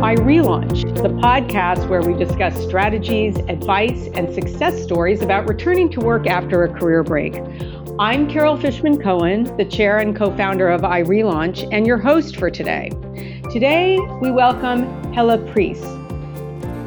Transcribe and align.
iRelaunch, 0.00 0.82
the 1.02 1.10
podcast 1.10 1.86
where 1.90 2.00
we 2.00 2.14
discuss 2.14 2.58
strategies, 2.64 3.36
advice, 3.50 4.08
and 4.14 4.32
success 4.34 4.82
stories 4.82 5.20
about 5.20 5.46
returning 5.46 5.90
to 5.90 6.00
work 6.00 6.26
after 6.26 6.64
a 6.64 6.72
career 6.72 7.02
break. 7.02 7.34
I'm 7.98 8.26
Carol 8.26 8.56
Fishman 8.56 8.98
Cohen, 8.98 9.54
the 9.58 9.64
chair 9.66 9.98
and 9.98 10.16
co 10.16 10.34
founder 10.34 10.70
of 10.70 10.80
iRelaunch, 10.80 11.68
and 11.70 11.86
your 11.86 11.98
host 11.98 12.36
for 12.36 12.50
today. 12.50 12.88
Today, 13.52 13.98
we 14.22 14.30
welcome 14.30 15.12
Helle 15.12 15.36
Preece. 15.52 15.84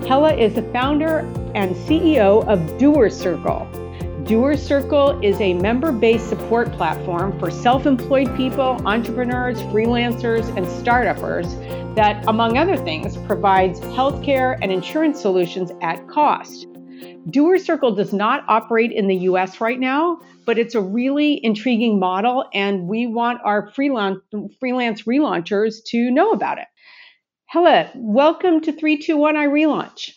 Helle 0.07 0.25
is 0.25 0.55
the 0.55 0.67
founder 0.73 1.19
and 1.53 1.75
CEO 1.75 2.43
of 2.47 2.79
Doer 2.79 3.11
Circle, 3.11 3.69
Doer 4.25 4.55
Circle 4.55 5.19
is 5.21 5.39
a 5.41 5.53
member 5.53 5.91
based 5.91 6.29
support 6.29 6.71
platform 6.71 7.37
for 7.39 7.51
self 7.51 7.85
employed 7.85 8.33
people, 8.37 8.81
entrepreneurs, 8.87 9.59
freelancers, 9.63 10.47
and 10.55 10.65
startuppers 10.65 11.51
that, 11.95 12.23
among 12.27 12.57
other 12.57 12.77
things, 12.77 13.17
provides 13.27 13.79
healthcare 13.79 14.57
and 14.61 14.71
insurance 14.71 15.21
solutions 15.21 15.71
at 15.81 16.07
cost. 16.07 16.65
Doer 17.29 17.57
Circle 17.57 17.95
does 17.95 18.13
not 18.13 18.43
operate 18.47 18.91
in 18.91 19.07
the 19.07 19.15
US 19.15 19.61
right 19.61 19.79
now, 19.79 20.19
but 20.45 20.57
it's 20.57 20.75
a 20.75 20.81
really 20.81 21.39
intriguing 21.43 21.99
model, 21.99 22.45
and 22.53 22.87
we 22.87 23.07
want 23.07 23.41
our 23.45 23.71
freelance, 23.71 24.19
freelance 24.59 25.03
relaunchers 25.03 25.83
to 25.87 26.09
know 26.09 26.31
about 26.31 26.57
it. 26.57 26.67
Helle, 27.45 27.91
welcome 27.95 28.59
to 28.61 28.71
321 28.71 29.35
iRelaunch. 29.35 30.11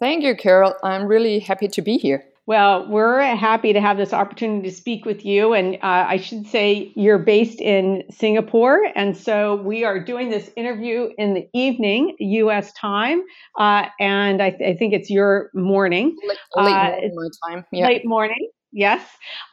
Thank 0.00 0.22
you, 0.22 0.36
Carol. 0.36 0.74
I'm 0.84 1.06
really 1.06 1.40
happy 1.40 1.66
to 1.68 1.82
be 1.82 1.98
here. 1.98 2.24
Well, 2.48 2.88
we're 2.88 3.20
happy 3.36 3.74
to 3.74 3.80
have 3.82 3.98
this 3.98 4.14
opportunity 4.14 4.70
to 4.70 4.74
speak 4.74 5.04
with 5.04 5.22
you. 5.22 5.52
And 5.52 5.74
uh, 5.74 6.06
I 6.08 6.16
should 6.16 6.46
say 6.46 6.92
you're 6.96 7.18
based 7.18 7.60
in 7.60 8.04
Singapore. 8.10 8.90
And 8.96 9.14
so 9.14 9.56
we 9.56 9.84
are 9.84 10.02
doing 10.02 10.30
this 10.30 10.50
interview 10.56 11.10
in 11.18 11.34
the 11.34 11.46
evening, 11.52 12.16
US 12.18 12.72
time. 12.72 13.20
Uh, 13.58 13.88
and 14.00 14.40
I, 14.40 14.52
th- 14.52 14.76
I, 14.76 14.78
think 14.78 14.94
it's 14.94 15.10
your 15.10 15.50
morning. 15.52 16.16
Late, 16.26 16.38
late 16.56 16.72
uh, 16.72 16.90
morning, 16.90 17.12
my 17.16 17.50
time. 17.50 17.66
Yeah. 17.70 17.86
Late 17.86 18.06
morning. 18.06 18.50
Yes. 18.72 19.06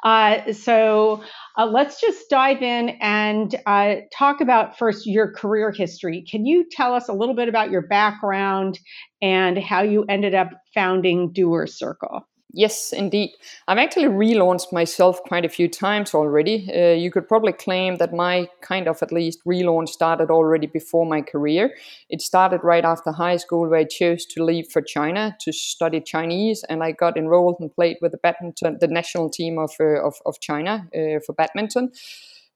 Uh, 0.05 0.53
so 0.53 1.21
uh, 1.57 1.65
let's 1.65 1.99
just 1.99 2.29
dive 2.29 2.61
in 2.61 2.91
and 3.01 3.55
uh, 3.65 3.95
talk 4.17 4.39
about 4.39 4.77
first 4.77 5.05
your 5.05 5.33
career 5.33 5.73
history. 5.73 6.23
Can 6.31 6.45
you 6.45 6.65
tell 6.71 6.93
us 6.93 7.09
a 7.09 7.13
little 7.13 7.35
bit 7.35 7.49
about 7.49 7.71
your 7.71 7.81
background 7.81 8.79
and 9.21 9.57
how 9.57 9.81
you 9.81 10.05
ended 10.07 10.33
up 10.33 10.51
founding 10.73 11.33
Doer 11.33 11.67
Circle? 11.67 12.25
Yes, 12.57 12.93
indeed. 12.93 13.31
I've 13.67 13.77
actually 13.77 14.05
relaunched 14.07 14.71
myself 14.71 15.21
quite 15.23 15.43
a 15.43 15.49
few 15.49 15.67
times 15.67 16.13
already. 16.13 16.69
Uh, 16.73 16.93
you 16.93 17.11
could 17.11 17.27
probably 17.27 17.51
claim 17.51 17.97
that 17.97 18.13
my 18.13 18.47
kind 18.61 18.87
of 18.87 19.03
at 19.03 19.11
least 19.11 19.43
relaunch 19.45 19.89
started 19.89 20.31
already 20.31 20.65
before 20.65 21.05
my 21.05 21.21
career. 21.21 21.75
It 22.09 22.21
started 22.21 22.61
right 22.63 22.85
after 22.85 23.11
high 23.11 23.35
school 23.35 23.67
where 23.67 23.81
I 23.81 23.83
chose 23.83 24.25
to 24.27 24.43
leave 24.45 24.67
for 24.71 24.81
China 24.81 25.35
to 25.41 25.51
study 25.51 25.99
Chinese 25.99 26.63
and 26.69 26.81
I 26.81 26.93
got 26.93 27.17
enrolled 27.17 27.57
and 27.59 27.75
played 27.75 27.97
with 28.01 28.13
the 28.13 28.19
badminton, 28.19 28.77
the 28.79 28.87
national 28.87 29.29
team 29.29 29.59
of, 29.59 29.71
uh, 29.77 30.01
of, 30.01 30.15
of 30.25 30.39
China 30.39 30.87
uh, 30.95 31.19
for 31.25 31.33
badminton 31.33 31.91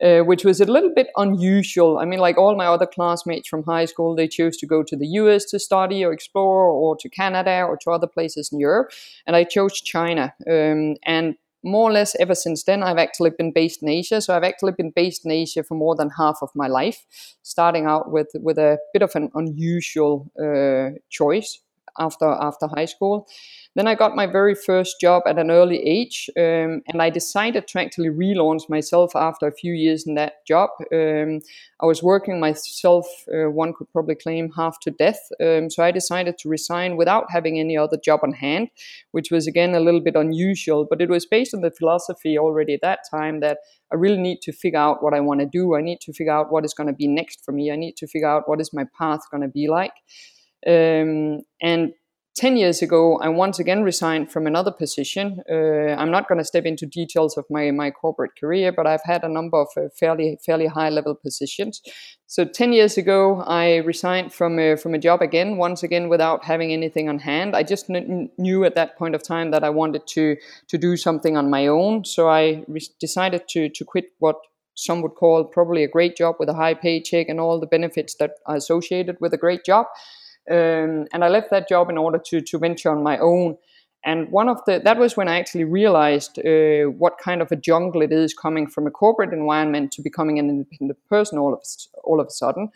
uh, 0.04 0.20
which 0.20 0.46
was 0.46 0.62
a 0.62 0.66
little 0.66 0.92
bit 0.94 1.08
unusual. 1.18 2.00
I 2.00 2.06
mean, 2.06 2.20
like 2.20 2.38
all 2.38 2.56
my 2.56 2.66
other 2.66 2.86
classmates 2.86 3.48
from 3.48 3.64
high 3.64 3.86
school, 3.86 4.16
they 4.16 4.28
chose 4.28 4.58
to 4.58 4.68
go 4.68 4.84
to 4.84 4.96
the 4.96 5.08
US 5.08 5.46
to 5.46 5.60
study 5.60 6.04
or 6.04 6.14
explore, 6.14 6.66
or 6.66 6.96
to 6.98 7.10
Canada 7.10 7.64
or 7.64 7.78
to 7.78 7.92
other 7.92 8.08
places 8.08 8.50
in 8.52 8.60
Europe, 8.60 8.92
and 9.26 9.36
I 9.36 9.44
chose 9.44 9.82
China. 9.82 10.34
Um, 10.50 10.96
and 11.06 11.36
more 11.64 11.90
or 11.90 11.92
less 11.92 12.16
ever 12.20 12.36
since 12.36 12.64
then, 12.64 12.84
I've 12.84 12.98
actually 12.98 13.32
been 13.32 13.52
based 13.52 13.84
in 13.84 13.90
Asia. 13.90 14.22
So 14.22 14.34
I've 14.36 14.46
actually 14.46 14.72
been 14.72 14.92
based 14.96 15.26
in 15.26 15.32
Asia 15.32 15.64
for 15.64 15.76
more 15.76 15.96
than 15.96 16.10
half 16.18 16.38
of 16.42 16.50
my 16.56 16.68
life, 16.68 17.06
starting 17.44 17.86
out 17.86 18.12
with 18.12 18.30
with 18.36 18.58
a 18.58 18.78
bit 18.94 19.02
of 19.02 19.12
an 19.16 19.30
unusual 19.34 20.32
uh, 20.42 20.98
choice 21.10 21.60
after 21.98 22.28
after 22.28 22.68
high 22.68 22.86
school. 22.86 23.28
Then 23.76 23.88
I 23.88 23.96
got 23.96 24.16
my 24.16 24.26
very 24.26 24.56
first 24.56 25.00
job 25.00 25.24
at 25.28 25.38
an 25.38 25.52
early 25.52 25.78
age, 25.78 26.30
um, 26.36 26.82
and 26.88 27.02
I 27.02 27.10
decided 27.10 27.68
to 27.68 27.80
actually 27.80 28.10
relaunch 28.10 28.68
myself 28.68 29.16
after 29.16 29.48
a 29.48 29.52
few 29.52 29.74
years 29.74 30.08
in 30.08 30.16
that 30.16 30.46
job. 30.46 30.72
Um, 30.92 31.40
I 31.80 31.86
was 31.86 32.02
working 32.02 32.40
myself, 32.40 33.06
uh, 33.34 33.50
one 33.50 33.74
could 33.74 33.90
probably 33.94 34.16
claim, 34.16 34.52
half 34.56 34.80
to 34.82 34.92
death. 34.92 35.20
Um, 35.42 35.70
so 35.70 35.84
I 35.84 35.92
decided 35.92 36.38
to 36.40 36.50
resign 36.50 36.98
without 36.98 37.26
having 37.30 37.60
any 37.60 37.78
other 37.78 37.98
job 38.04 38.22
on 38.24 38.34
hand, 38.34 38.70
which 39.12 39.30
was 39.32 39.48
again 39.48 39.76
a 39.76 39.80
little 39.80 40.02
bit 40.02 40.16
unusual, 40.16 40.88
but 40.90 41.00
it 41.00 41.10
was 41.10 41.26
based 41.26 41.54
on 41.54 41.62
the 41.62 41.72
philosophy 41.72 42.38
already 42.38 42.74
at 42.74 42.82
that 42.82 43.00
time 43.10 43.40
that 43.42 43.60
I 43.92 43.96
really 43.96 44.18
need 44.18 44.42
to 44.42 44.52
figure 44.52 44.80
out 44.80 45.02
what 45.04 45.14
I 45.14 45.20
want 45.20 45.40
to 45.40 45.46
do. 45.46 45.76
I 45.76 45.82
need 45.82 46.02
to 46.02 46.14
figure 46.14 46.34
out 46.34 46.52
what 46.52 46.66
is 46.66 46.74
going 46.74 46.88
to 46.88 46.94
be 46.94 47.08
next 47.08 47.46
for 47.46 47.52
me. 47.52 47.72
I 47.72 47.76
need 47.76 47.98
to 47.98 48.08
figure 48.08 48.28
out 48.28 48.48
what 48.48 48.60
is 48.60 48.74
my 48.74 48.86
path 48.98 49.22
going 49.32 49.44
to 49.44 49.48
be 49.48 49.68
like. 49.68 49.94
Um, 50.68 51.42
and 51.62 51.94
10 52.40 52.56
years 52.56 52.82
ago, 52.82 53.18
I 53.18 53.28
once 53.28 53.60
again 53.60 53.84
resigned 53.84 54.32
from 54.32 54.48
another 54.48 54.72
position. 54.72 55.42
Uh, 55.52 55.94
I'm 56.00 56.10
not 56.10 56.30
going 56.30 56.38
to 56.38 56.46
step 56.46 56.66
into 56.66 56.86
details 56.86 57.38
of 57.38 57.44
my, 57.50 57.70
my 57.72 57.92
corporate 57.92 58.32
career, 58.40 58.72
but 58.72 58.88
I've 58.88 59.04
had 59.04 59.26
a 59.26 59.28
number 59.28 59.58
of 59.58 59.68
uh, 59.76 59.90
fairly 60.00 60.38
fairly 60.46 60.68
high 60.68 60.90
level 60.90 61.16
positions. 61.16 61.82
So 62.28 62.46
10 62.46 62.72
years 62.72 62.98
ago, 62.98 63.42
I 63.46 63.78
resigned 63.78 64.32
from 64.32 64.58
a, 64.58 64.78
from 64.78 64.94
a 64.94 65.00
job 65.00 65.22
again, 65.22 65.58
once 65.58 65.84
again 65.84 66.08
without 66.08 66.46
having 66.46 66.72
anything 66.72 67.10
on 67.10 67.20
hand. 67.20 67.58
I 67.58 67.64
just 67.64 67.88
kn- 67.88 68.30
knew 68.38 68.64
at 68.64 68.76
that 68.76 68.98
point 68.98 69.16
of 69.16 69.24
time 69.24 69.52
that 69.52 69.66
I 69.66 69.70
wanted 69.70 70.08
to 70.08 70.38
to 70.70 70.78
do 70.78 70.96
something 70.96 71.36
on 71.36 71.50
my 71.50 71.68
own. 71.68 72.06
So 72.06 72.30
I 72.30 72.64
re- 72.70 72.96
decided 73.02 73.50
to 73.50 73.68
to 73.68 73.84
quit 73.84 74.06
what 74.20 74.38
some 74.76 75.02
would 75.02 75.16
call 75.16 75.44
probably 75.44 75.84
a 75.84 75.90
great 75.90 76.16
job 76.16 76.36
with 76.40 76.48
a 76.48 76.54
high 76.54 76.74
paycheck 76.74 77.28
and 77.28 77.40
all 77.40 77.60
the 77.60 77.68
benefits 77.68 78.16
that 78.16 78.36
are 78.46 78.56
associated 78.56 79.18
with 79.20 79.34
a 79.34 79.38
great 79.38 79.66
job 79.66 79.88
um, 80.50 81.08
and 81.14 81.24
I 81.24 81.30
left 81.30 81.52
that 81.52 81.70
job 81.70 81.90
in 81.90 81.98
order 81.98 82.20
to 82.26 82.42
to 82.42 82.58
venture 82.58 82.92
on 82.92 83.04
my 83.04 83.18
own. 83.20 83.58
And 84.06 84.32
one 84.32 84.48
of 84.48 84.64
the 84.66 84.80
that 84.84 84.98
was 84.98 85.18
when 85.18 85.28
I 85.28 85.40
actually 85.40 85.66
realized 85.66 86.40
uh, 86.40 86.86
what 86.98 87.18
kind 87.18 87.42
of 87.42 87.52
a 87.52 87.56
jungle 87.56 88.02
it 88.02 88.12
is 88.12 88.34
coming 88.34 88.68
from 88.68 88.88
a 88.88 88.92
corporate 88.92 89.34
environment 89.34 89.92
to 89.94 90.02
becoming 90.02 90.40
an 90.40 90.50
independent 90.50 91.00
person 91.10 91.38
all 91.38 91.54
of 91.54 91.62
all 92.04 92.20
of 92.20 92.28
a 92.28 92.32
sudden. 92.32 92.72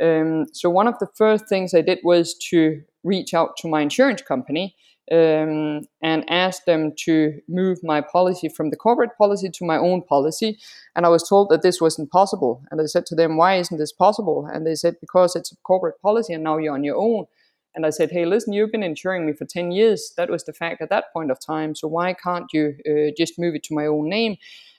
Um, 0.00 0.46
so 0.52 0.70
one 0.70 0.86
of 0.86 0.98
the 1.00 1.08
first 1.14 1.48
things 1.48 1.74
I 1.74 1.80
did 1.80 1.98
was 2.04 2.34
to 2.50 2.82
reach 3.02 3.34
out 3.34 3.56
to 3.58 3.68
my 3.68 3.80
insurance 3.80 4.22
company 4.22 4.76
um, 5.10 5.82
and 6.02 6.28
asked 6.30 6.66
them 6.66 6.92
to 7.04 7.40
move 7.48 7.78
my 7.82 8.00
policy 8.00 8.48
from 8.48 8.70
the 8.70 8.76
corporate 8.76 9.16
policy 9.16 9.50
to 9.50 9.64
my 9.64 9.76
own 9.76 10.02
policy. 10.02 10.58
And 10.96 11.06
I 11.06 11.08
was 11.08 11.28
told 11.28 11.48
that 11.50 11.62
this 11.62 11.80
wasn't 11.80 12.10
possible. 12.10 12.62
And 12.70 12.80
I 12.80 12.86
said 12.86 13.06
to 13.06 13.14
them, 13.14 13.36
Why 13.36 13.56
isn't 13.56 13.78
this 13.78 13.92
possible? 13.92 14.46
And 14.52 14.66
they 14.66 14.74
said, 14.74 14.96
Because 15.00 15.36
it's 15.36 15.52
a 15.52 15.56
corporate 15.56 16.00
policy 16.00 16.32
and 16.32 16.44
now 16.44 16.58
you're 16.58 16.74
on 16.74 16.84
your 16.84 16.96
own. 16.96 17.26
And 17.74 17.86
I 17.86 17.90
said, 17.90 18.10
Hey, 18.10 18.24
listen, 18.24 18.52
you've 18.52 18.72
been 18.72 18.82
insuring 18.82 19.26
me 19.26 19.32
for 19.32 19.44
10 19.44 19.70
years. 19.70 20.12
That 20.16 20.30
was 20.30 20.44
the 20.44 20.52
fact 20.52 20.82
at 20.82 20.90
that 20.90 21.12
point 21.12 21.30
of 21.30 21.38
time. 21.40 21.74
So 21.74 21.88
why 21.88 22.12
can't 22.14 22.46
you 22.52 22.74
uh, 22.88 23.12
just 23.16 23.38
move 23.38 23.54
it 23.54 23.62
to 23.64 23.74
my 23.74 23.86
own 23.86 24.08
name? 24.08 24.36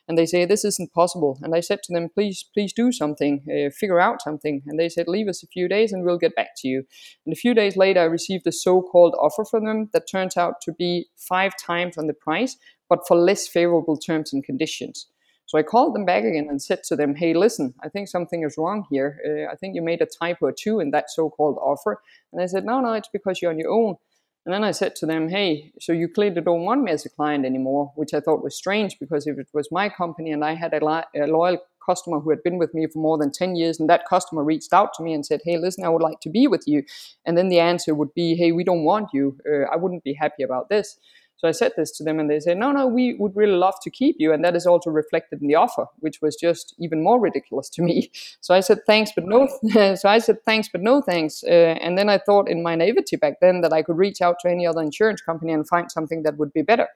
And 0.09 0.17
they 0.17 0.25
say 0.25 0.43
this 0.43 0.65
isn't 0.65 0.91
possible 0.91 1.39
and 1.41 1.55
i 1.55 1.59
said 1.59 1.81
to 1.83 1.93
them 1.93 2.09
please 2.09 2.43
please 2.53 2.73
do 2.73 2.91
something 2.91 3.41
uh, 3.47 3.69
figure 3.69 3.99
out 3.99 4.21
something 4.21 4.61
and 4.65 4.77
they 4.77 4.89
said 4.89 5.07
leave 5.07 5.29
us 5.29 5.43
a 5.43 5.47
few 5.47 5.69
days 5.69 5.93
and 5.93 6.03
we'll 6.03 6.17
get 6.17 6.35
back 6.35 6.49
to 6.57 6.67
you 6.67 6.83
and 7.25 7.33
a 7.33 7.39
few 7.39 7.53
days 7.53 7.77
later 7.77 8.01
i 8.01 8.05
received 8.05 8.45
a 8.47 8.51
so-called 8.51 9.15
offer 9.21 9.45
from 9.45 9.65
them 9.65 9.89
that 9.93 10.09
turns 10.11 10.35
out 10.35 10.59
to 10.59 10.73
be 10.73 11.05
five 11.15 11.53
times 11.55 11.97
on 11.97 12.07
the 12.07 12.13
price 12.13 12.57
but 12.89 13.07
for 13.07 13.15
less 13.15 13.47
favorable 13.47 13.95
terms 13.95 14.33
and 14.33 14.43
conditions 14.43 15.07
so 15.45 15.57
I 15.57 15.63
called 15.63 15.95
them 15.95 16.05
back 16.05 16.25
again 16.25 16.45
and 16.47 16.61
said 16.61 16.83
to 16.83 16.95
them, 16.95 17.15
hey, 17.15 17.33
listen, 17.33 17.73
I 17.83 17.89
think 17.89 18.07
something 18.07 18.43
is 18.43 18.53
wrong 18.55 18.85
here. 18.91 19.19
Uh, 19.27 19.51
I 19.51 19.55
think 19.55 19.73
you 19.73 19.81
made 19.81 19.99
a 19.99 20.05
typo 20.05 20.45
or 20.45 20.51
two 20.51 20.79
in 20.79 20.91
that 20.91 21.09
so 21.09 21.31
called 21.31 21.57
offer. 21.59 22.03
And 22.31 22.39
they 22.39 22.45
said, 22.45 22.65
no, 22.65 22.79
no, 22.81 22.93
it's 22.93 23.09
because 23.11 23.41
you're 23.41 23.49
on 23.49 23.57
your 23.57 23.71
own. 23.71 23.95
And 24.45 24.53
then 24.53 24.63
I 24.63 24.71
said 24.71 24.95
to 24.97 25.05
them, 25.05 25.29
hey, 25.29 25.71
so 25.79 25.91
you 25.91 26.07
clearly 26.07 26.41
don't 26.41 26.63
want 26.63 26.83
me 26.83 26.91
as 26.91 27.05
a 27.05 27.09
client 27.09 27.45
anymore, 27.45 27.91
which 27.95 28.13
I 28.13 28.19
thought 28.19 28.43
was 28.43 28.55
strange 28.55 28.97
because 28.99 29.27
if 29.27 29.37
it 29.37 29.47
was 29.53 29.69
my 29.71 29.89
company 29.89 30.31
and 30.31 30.43
I 30.43 30.55
had 30.55 30.73
a, 30.73 30.83
li- 30.83 31.21
a 31.21 31.27
loyal 31.27 31.59
customer 31.85 32.19
who 32.19 32.29
had 32.29 32.41
been 32.43 32.57
with 32.57 32.73
me 32.73 32.87
for 32.87 32.99
more 32.99 33.17
than 33.17 33.31
10 33.31 33.55
years 33.55 33.79
and 33.79 33.89
that 33.89 34.07
customer 34.07 34.43
reached 34.43 34.73
out 34.73 34.93
to 34.95 35.03
me 35.03 35.13
and 35.13 35.25
said, 35.25 35.41
hey, 35.43 35.57
listen, 35.57 35.83
I 35.83 35.89
would 35.89 36.01
like 36.01 36.19
to 36.21 36.29
be 36.29 36.47
with 36.47 36.63
you. 36.67 36.83
And 37.25 37.37
then 37.37 37.49
the 37.49 37.59
answer 37.59 37.93
would 37.93 38.13
be, 38.13 38.35
hey, 38.35 38.51
we 38.51 38.63
don't 38.63 38.83
want 38.83 39.09
you. 39.13 39.37
Uh, 39.47 39.65
I 39.71 39.75
wouldn't 39.75 40.03
be 40.03 40.13
happy 40.13 40.43
about 40.43 40.69
this. 40.69 40.97
So 41.39 41.47
I 41.47 41.51
said 41.51 41.71
this 41.77 41.91
to 41.91 42.03
them, 42.03 42.19
and 42.19 42.29
they 42.29 42.41
said, 42.41 42.57
"No, 42.57 42.73
no, 42.73 42.85
we 42.85 43.13
would 43.13 43.33
really 43.33 43.53
love 43.53 43.75
to 43.83 43.89
keep 43.89 44.17
you," 44.19 44.33
and 44.33 44.43
that 44.43 44.57
is 44.57 44.67
also 44.67 44.89
reflected 44.89 45.41
in 45.41 45.47
the 45.47 45.55
offer, 45.55 45.85
which 45.99 46.21
was 46.21 46.35
just 46.35 46.75
even 46.79 47.01
more 47.01 47.19
ridiculous 47.19 47.69
to 47.71 47.81
me. 47.81 48.11
So 48.41 48.53
I 48.53 48.59
said, 48.61 48.79
"Thanks, 48.85 49.11
but 49.15 49.25
no." 49.25 49.47
so 49.95 50.09
I 50.09 50.19
said, 50.19 50.37
"Thanks, 50.45 50.67
but 50.69 50.81
no 50.81 51.01
thanks." 51.01 51.43
Uh, 51.43 51.75
and 51.85 51.97
then 51.97 52.09
I 52.09 52.17
thought, 52.17 52.49
in 52.49 52.61
my 52.61 52.75
naivety 52.75 53.15
back 53.15 53.39
then, 53.41 53.61
that 53.61 53.73
I 53.73 53.81
could 53.83 53.97
reach 53.97 54.21
out 54.21 54.37
to 54.41 54.49
any 54.49 54.67
other 54.67 54.81
insurance 54.81 55.21
company 55.21 55.53
and 55.53 55.67
find 55.67 55.91
something 55.91 56.23
that 56.23 56.37
would 56.37 56.51
be 56.53 56.61
better. 56.61 56.87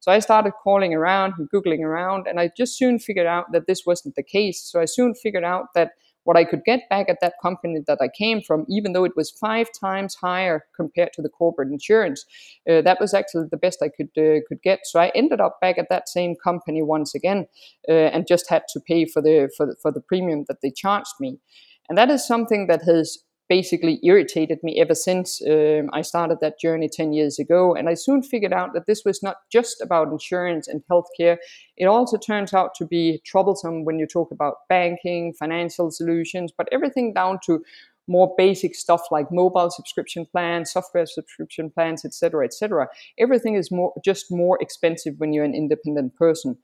So 0.00 0.10
I 0.10 0.18
started 0.18 0.52
calling 0.62 0.94
around 0.94 1.34
and 1.38 1.48
googling 1.50 1.80
around, 1.80 2.26
and 2.26 2.40
I 2.40 2.50
just 2.56 2.76
soon 2.76 2.98
figured 2.98 3.26
out 3.26 3.52
that 3.52 3.66
this 3.66 3.86
wasn't 3.86 4.16
the 4.16 4.22
case. 4.22 4.60
So 4.60 4.80
I 4.80 4.86
soon 4.86 5.14
figured 5.14 5.44
out 5.44 5.66
that 5.74 5.92
what 6.24 6.36
I 6.36 6.44
could 6.44 6.64
get 6.64 6.88
back 6.88 7.08
at 7.08 7.18
that 7.20 7.34
company 7.42 7.80
that 7.86 7.98
I 8.00 8.08
came 8.08 8.42
from, 8.42 8.64
even 8.68 8.92
though 8.92 9.04
it 9.04 9.16
was 9.16 9.30
five 9.30 9.68
times 9.78 10.14
higher 10.14 10.66
compared 10.76 11.12
to 11.14 11.22
the 11.22 11.28
corporate 11.28 11.68
insurance, 11.68 12.24
uh, 12.70 12.82
that 12.82 13.00
was 13.00 13.14
actually 13.14 13.46
the 13.50 13.56
best 13.56 13.82
I 13.82 13.88
could 13.88 14.10
uh, 14.16 14.40
could 14.48 14.62
get. 14.62 14.80
So 14.84 15.00
I 15.00 15.10
ended 15.14 15.40
up 15.40 15.60
back 15.60 15.78
at 15.78 15.88
that 15.90 16.08
same 16.08 16.34
company 16.42 16.82
once 16.82 17.14
again, 17.14 17.46
uh, 17.88 17.92
and 17.92 18.26
just 18.26 18.48
had 18.48 18.62
to 18.72 18.80
pay 18.80 19.04
for 19.04 19.20
the 19.20 19.50
for 19.56 19.66
the, 19.66 19.76
for 19.82 19.90
the 19.90 20.00
premium 20.00 20.44
that 20.48 20.60
they 20.62 20.70
charged 20.70 21.14
me, 21.20 21.38
and 21.88 21.98
that 21.98 22.10
is 22.10 22.26
something 22.26 22.66
that 22.68 22.82
has 22.82 23.18
basically 23.56 24.00
irritated 24.02 24.58
me 24.62 24.80
ever 24.80 24.94
since 24.94 25.42
um, 25.46 25.90
I 25.92 26.00
started 26.00 26.38
that 26.40 26.58
journey 26.58 26.88
10 26.88 27.12
years 27.12 27.38
ago. 27.38 27.74
And 27.74 27.86
I 27.86 27.92
soon 27.92 28.22
figured 28.22 28.54
out 28.54 28.72
that 28.72 28.86
this 28.86 29.04
was 29.04 29.22
not 29.22 29.36
just 29.50 29.82
about 29.82 30.10
insurance 30.10 30.68
and 30.68 30.82
healthcare. 30.90 31.36
It 31.76 31.84
also 31.84 32.16
turns 32.16 32.54
out 32.54 32.74
to 32.76 32.86
be 32.86 33.20
troublesome 33.26 33.84
when 33.84 33.98
you 33.98 34.06
talk 34.06 34.30
about 34.30 34.54
banking, 34.70 35.34
financial 35.34 35.90
solutions, 35.90 36.50
but 36.56 36.66
everything 36.72 37.12
down 37.12 37.40
to 37.44 37.62
more 38.06 38.34
basic 38.38 38.74
stuff 38.74 39.02
like 39.10 39.30
mobile 39.30 39.70
subscription 39.70 40.24
plans, 40.32 40.72
software 40.72 41.04
subscription 41.04 41.68
plans, 41.68 42.06
etc., 42.06 42.46
etc. 42.46 42.88
Everything 43.18 43.54
is 43.54 43.70
more 43.70 43.92
just 44.02 44.30
more 44.30 44.56
expensive 44.62 45.14
when 45.18 45.34
you're 45.34 45.44
an 45.44 45.54
independent 45.54 46.16
person. 46.16 46.56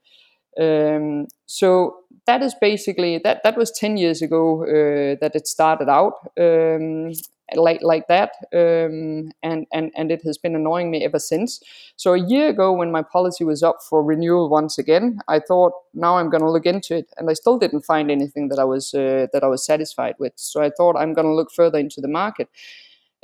Um, 0.59 1.27
so 1.45 1.97
that 2.25 2.41
is 2.41 2.55
basically 2.59 3.19
that. 3.19 3.43
That 3.43 3.57
was 3.57 3.71
ten 3.71 3.97
years 3.97 4.21
ago 4.21 4.63
uh, 4.63 5.15
that 5.21 5.31
it 5.35 5.47
started 5.47 5.89
out 5.89 6.13
um, 6.39 7.11
like 7.55 7.81
like 7.81 8.07
that, 8.07 8.31
um, 8.53 9.31
and 9.41 9.65
and 9.73 9.91
and 9.95 10.11
it 10.11 10.21
has 10.23 10.37
been 10.37 10.55
annoying 10.55 10.91
me 10.91 11.03
ever 11.03 11.19
since. 11.19 11.59
So 11.95 12.13
a 12.13 12.19
year 12.19 12.49
ago, 12.49 12.71
when 12.73 12.91
my 12.91 13.01
policy 13.01 13.43
was 13.43 13.63
up 13.63 13.77
for 13.81 14.03
renewal 14.03 14.49
once 14.49 14.77
again, 14.77 15.19
I 15.27 15.39
thought 15.39 15.73
now 15.93 16.17
I'm 16.17 16.29
going 16.29 16.43
to 16.43 16.51
look 16.51 16.65
into 16.65 16.95
it, 16.95 17.07
and 17.17 17.29
I 17.29 17.33
still 17.33 17.57
didn't 17.57 17.81
find 17.85 18.11
anything 18.11 18.49
that 18.49 18.59
I 18.59 18.65
was 18.65 18.93
uh, 18.93 19.27
that 19.33 19.43
I 19.43 19.47
was 19.47 19.65
satisfied 19.65 20.15
with. 20.19 20.33
So 20.35 20.61
I 20.61 20.69
thought 20.69 20.97
I'm 20.97 21.13
going 21.13 21.27
to 21.27 21.33
look 21.33 21.51
further 21.51 21.79
into 21.79 22.01
the 22.01 22.07
market. 22.07 22.49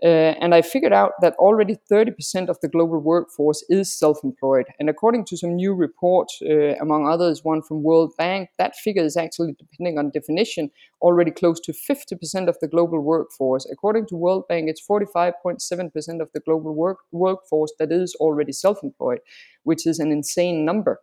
Uh, 0.04 0.36
and 0.42 0.54
I 0.54 0.62
figured 0.62 0.92
out 0.92 1.14
that 1.22 1.36
already 1.36 1.76
30% 1.90 2.50
of 2.50 2.60
the 2.60 2.68
global 2.68 3.00
workforce 3.00 3.64
is 3.70 3.98
self 3.98 4.24
employed. 4.26 4.66
And 4.80 4.90
according 4.90 5.24
to 5.26 5.38
some 5.38 5.56
new 5.56 5.74
report, 5.74 6.28
uh, 6.42 6.76
among 6.82 7.08
others, 7.08 7.46
one 7.46 7.62
from 7.62 7.82
World 7.82 8.14
Bank, 8.18 8.50
that 8.58 8.76
figure 8.76 9.04
is 9.04 9.16
actually, 9.16 9.54
depending 9.58 9.98
on 9.98 10.10
definition, 10.10 10.70
already 11.02 11.32
close 11.32 11.62
to 11.62 11.72
50% 11.74 12.50
of 12.50 12.58
the 12.60 12.68
global 12.68 13.00
workforce. 13.00 13.66
According 13.72 14.08
to 14.08 14.18
World 14.18 14.48
Bank, 14.50 14.68
it's 14.70 14.82
45.7% 14.82 16.22
of 16.22 16.30
the 16.34 16.42
global 16.42 16.74
work- 16.76 17.06
workforce 17.14 17.72
that 17.80 17.92
is 17.92 18.16
already 18.16 18.52
self 18.52 18.84
employed, 18.84 19.20
which 19.64 19.88
is 19.88 20.00
an 20.00 20.12
insane 20.12 20.66
number. 20.66 21.00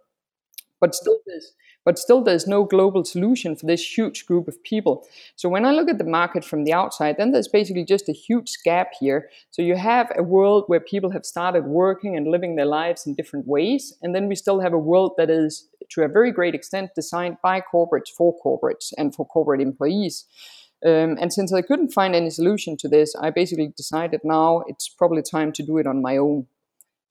But 0.81 0.95
still, 0.95 1.19
there's 1.27 1.53
but 1.85 1.99
still, 1.99 2.23
there's 2.23 2.47
no 2.47 2.65
global 2.65 3.05
solution 3.05 3.57
for 3.57 3.67
this 3.67 3.97
huge 3.97 4.27
group 4.27 4.49
of 4.49 4.63
people. 4.63 5.07
So 5.37 5.49
when 5.49 5.65
I 5.65 5.73
look 5.73 5.89
at 5.89 5.99
the 5.99 6.05
market 6.05 6.45
from 6.45 6.65
the 6.65 6.73
outside, 6.73 7.17
then 7.19 7.33
there's 7.33 7.49
basically 7.49 7.85
just 7.85 8.09
a 8.09 8.13
huge 8.13 8.59
gap 8.65 8.93
here. 9.01 9.29
So 9.51 9.63
you 9.63 9.77
have 9.77 10.11
a 10.17 10.23
world 10.23 10.65
where 10.69 10.81
people 10.81 11.11
have 11.11 11.25
started 11.25 11.65
working 11.65 12.17
and 12.17 12.29
living 12.29 12.57
their 12.57 12.67
lives 12.67 13.07
in 13.07 13.15
different 13.15 13.47
ways. 13.47 13.97
And 14.03 14.15
then 14.15 14.29
we 14.29 14.37
still 14.37 14.61
have 14.61 14.73
a 14.73 14.79
world 14.79 15.15
that 15.19 15.31
is, 15.31 15.69
to 15.91 16.03
a 16.03 16.09
very 16.09 16.31
great 16.31 16.55
extent, 16.55 16.91
designed 16.95 17.37
by 17.43 17.61
corporates 17.61 18.11
for 18.17 18.35
corporates 18.45 18.93
and 18.97 19.15
for 19.15 19.27
corporate 19.27 19.61
employees. 19.61 20.27
Um, 20.85 21.17
and 21.21 21.33
since 21.33 21.53
I 21.53 21.63
couldn't 21.63 21.93
find 21.93 22.15
any 22.15 22.31
solution 22.31 22.77
to 22.79 22.89
this, 22.89 23.15
I 23.21 23.31
basically 23.31 23.73
decided 23.77 24.21
now 24.25 24.65
it's 24.67 24.89
probably 24.89 25.23
time 25.23 25.53
to 25.53 25.63
do 25.63 25.79
it 25.79 25.87
on 25.87 26.03
my 26.03 26.17
own 26.17 26.47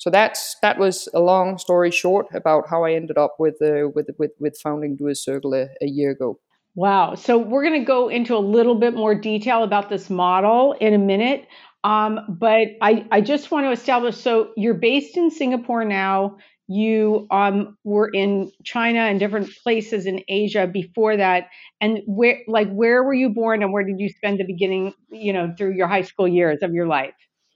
so 0.02 0.10
that's 0.10 0.56
that 0.64 0.80
was 0.80 1.08
a 1.14 1.20
long 1.20 1.60
story 1.60 1.92
short 1.92 2.26
about 2.34 2.68
how 2.68 2.84
I 2.84 2.94
ended 2.94 3.20
up 3.20 3.36
with 3.38 3.62
uh, 3.62 3.90
with 3.94 4.10
with 4.18 4.32
with 4.40 4.58
founding 4.58 4.96
Doer 4.96 5.14
Circle 5.14 5.54
a, 5.54 5.68
a 5.80 5.86
year 5.86 6.10
ago. 6.10 6.40
Wow. 6.74 7.14
So 7.14 7.38
we're 7.38 7.62
going 7.62 7.80
to 7.80 7.86
go 7.86 8.10
into 8.10 8.36
a 8.36 8.40
little 8.40 8.74
bit 8.74 8.96
more 8.96 9.14
detail 9.14 9.62
about 9.62 9.90
this 9.90 10.10
model 10.10 10.74
in 10.82 10.96
a 10.96 10.98
minute. 10.98 11.46
Um, 11.84 12.20
but 12.28 12.70
I, 12.82 13.06
I 13.12 13.22
just 13.22 13.52
want 13.52 13.68
to 13.68 13.72
establish 13.72 14.18
so 14.18 14.54
you're 14.58 14.74
based 14.74 15.18
in 15.18 15.30
Singapore 15.30 15.86
now. 15.86 16.38
You 16.68 17.28
um, 17.30 17.78
were 17.84 18.10
in 18.12 18.52
China 18.64 19.02
and 19.02 19.20
different 19.20 19.52
places 19.62 20.08
in 20.08 20.24
Asia 20.28 20.66
before 20.66 21.16
that. 21.18 21.44
And 21.80 22.00
where, 22.08 22.40
like, 22.48 22.72
where 22.72 23.04
were 23.04 23.14
you 23.14 23.30
born 23.30 23.62
and 23.62 23.72
where 23.72 23.84
did 23.84 24.00
you 24.00 24.10
spend 24.10 24.40
the 24.40 24.46
beginning, 24.46 24.94
you 25.12 25.32
know, 25.32 25.54
through 25.56 25.74
your 25.76 25.88
high 25.88 26.04
school 26.04 26.28
years 26.28 26.64
of 26.64 26.74
your 26.74 26.88
life? 26.88 27.14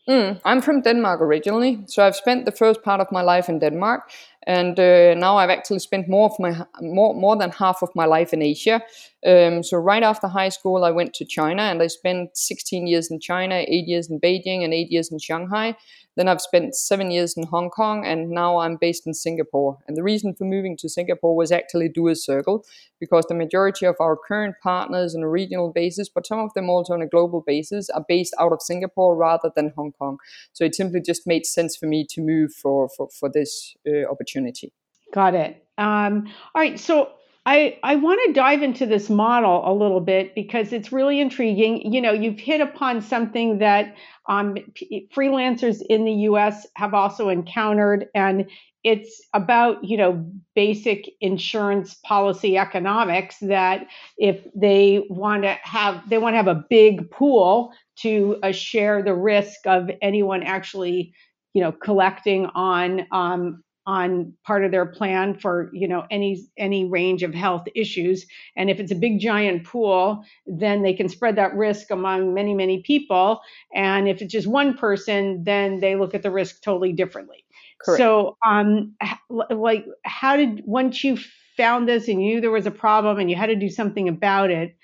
Mm, 0.08 0.40
I'm 0.46 0.62
from 0.62 0.82
Denmark 0.82 1.20
originally, 1.20 1.80
so 1.88 2.06
I've 2.06 2.16
spent 2.16 2.46
the 2.46 2.52
first 2.52 2.84
part 2.84 3.02
of 3.02 3.12
my 3.12 3.24
life 3.24 3.50
in 3.50 3.58
Denmark, 3.58 4.12
and 4.46 4.80
uh, 4.80 5.16
now 5.16 5.38
I've 5.38 5.50
actually 5.50 5.80
spent 5.80 6.08
more 6.08 6.30
of 6.30 6.38
my 6.40 6.64
more 6.80 7.16
more 7.16 7.36
than 7.36 7.50
half 7.50 7.82
of 7.82 7.90
my 7.96 8.06
life 8.06 8.32
in 8.32 8.44
Asia. 8.44 8.82
Um, 9.26 9.64
so 9.64 9.78
right 9.78 10.04
after 10.04 10.28
high 10.28 10.50
school, 10.50 10.84
I 10.84 10.92
went 10.92 11.16
to 11.16 11.26
China, 11.26 11.64
and 11.64 11.82
I 11.82 11.88
spent 11.88 12.38
16 12.38 12.86
years 12.86 13.10
in 13.10 13.20
China, 13.20 13.56
eight 13.68 13.88
years 13.88 14.08
in 14.12 14.20
Beijing, 14.20 14.64
and 14.64 14.74
eight 14.76 14.92
years 14.92 15.12
in 15.12 15.18
Shanghai. 15.18 15.76
Then 16.16 16.28
I've 16.28 16.42
spent 16.42 16.76
seven 16.76 17.12
years 17.12 17.36
in 17.36 17.44
Hong 17.48 17.70
Kong, 17.70 18.06
and 18.06 18.30
now 18.30 18.58
I'm 18.58 18.78
based 18.78 19.06
in 19.06 19.14
Singapore. 19.14 19.78
And 19.88 19.98
the 19.98 20.04
reason 20.04 20.34
for 20.34 20.46
moving 20.46 20.78
to 20.78 20.90
Singapore 20.90 21.36
was 21.36 21.52
actually 21.52 21.90
Doer 21.90 22.16
Circle, 22.16 22.66
because 23.00 23.26
the 23.28 23.36
majority 23.36 23.86
of 23.86 23.96
our 24.00 24.16
current 24.16 24.56
partners 24.64 25.16
on 25.16 25.24
a 25.24 25.30
regional 25.30 25.72
basis, 25.72 26.08
but 26.10 26.26
some 26.26 26.40
of 26.40 26.54
them 26.54 26.70
also 26.70 26.94
on 26.94 27.02
a 27.02 27.08
global 27.08 27.42
basis, 27.46 27.90
are 27.90 28.06
based 28.08 28.34
out 28.40 28.54
of 28.54 28.62
Singapore 28.62 29.16
rather 29.16 29.52
than 29.56 29.74
Hong 29.76 29.92
Kong. 29.92 30.18
So 30.54 30.64
it 30.64 30.76
simply 30.76 31.02
just 31.02 31.28
made 31.28 31.46
sense 31.46 31.76
for 31.76 31.86
me 31.86 32.06
to 32.12 32.22
move 32.22 32.54
for 32.54 32.90
for, 32.90 33.10
for 33.10 33.30
this 33.30 33.76
uh, 33.88 34.10
opportunity. 34.10 34.72
Got 35.14 35.36
it. 35.36 35.66
Um, 35.78 36.28
all 36.54 36.62
right. 36.62 36.80
So 36.80 37.12
I, 37.48 37.78
I 37.84 37.96
want 37.96 38.20
to 38.26 38.34
dive 38.34 38.64
into 38.64 38.88
this 38.88 39.08
model 39.10 39.62
a 39.66 39.74
little 39.74 40.00
bit 40.00 40.34
because 40.34 40.74
it's 40.74 40.92
really 40.92 41.20
intriguing. 41.20 41.94
You 41.94 42.02
know, 42.02 42.12
you've 42.12 42.40
hit 42.40 42.60
upon 42.60 43.02
something 43.02 43.60
that 43.60 43.96
um, 44.28 44.56
p- 44.74 45.08
freelancers 45.16 45.82
in 45.88 46.06
the 46.06 46.12
US 46.30 46.66
have 46.76 46.96
also 46.96 47.30
encountered, 47.30 48.08
and 48.16 48.50
it's 48.84 49.22
about, 49.34 49.84
you 49.84 49.96
know, 49.96 50.26
basic 50.56 51.08
insurance 51.22 51.94
policy 52.04 52.58
economics 52.58 53.38
that 53.42 53.88
if 54.18 54.48
they 54.56 55.06
want 55.10 55.44
to 55.44 55.56
have, 55.62 56.08
they 56.10 56.18
want 56.18 56.34
to 56.34 56.38
have 56.38 56.48
a 56.48 56.64
big 56.68 57.12
pool 57.12 57.72
to 57.98 58.38
uh, 58.42 58.52
share 58.52 59.04
the 59.04 59.14
risk 59.14 59.68
of 59.68 59.92
anyone 60.02 60.42
actually, 60.42 61.14
you 61.54 61.62
know, 61.62 61.72
collecting 61.72 62.48
on 62.48 63.06
um, 63.12 63.64
on 63.88 64.34
part 64.44 64.66
of 64.66 64.72
their 64.72 64.86
plan 64.86 65.38
for 65.38 65.70
you 65.74 65.88
know 65.88 66.06
any 66.10 66.42
any 66.58 66.86
range 66.86 67.24
of 67.24 67.34
health 67.34 67.66
issues. 67.76 68.26
And 68.56 68.70
if 68.70 68.80
it's 68.80 68.92
a 68.92 68.96
big 68.96 69.20
giant 69.20 69.64
pool 69.64 70.24
then 70.48 70.82
they 70.84 70.94
can 70.94 71.10
spread 71.10 71.36
that 71.36 71.56
risk 71.56 71.92
among 71.92 72.34
many 72.34 72.54
many 72.54 72.82
people. 72.82 73.42
And 73.74 74.08
if 74.08 74.22
it's 74.22 74.32
just 74.32 74.48
one 74.48 74.76
person 74.78 75.44
then 75.44 75.80
they 75.80 75.96
look 75.96 76.14
at 76.14 76.24
the 76.24 76.32
risk 76.32 76.62
totally 76.62 76.94
differently. 76.94 77.46
Correct. 77.80 78.00
so 78.00 78.38
um 78.46 78.96
like 79.30 79.86
how 80.04 80.36
did 80.38 80.62
once 80.66 81.04
you 81.04 81.18
found 81.58 81.88
this 81.88 82.08
and 82.08 82.22
you 82.24 82.36
knew 82.36 82.42
there 82.42 82.52
was 82.52 82.66
a 82.66 82.72
problem 82.72 83.20
and 83.20 83.30
you 83.30 83.36
had 83.36 83.48
to 83.48 83.56
do 83.56 83.70
something 83.70 84.08
about 84.10 84.50
it 84.50 84.78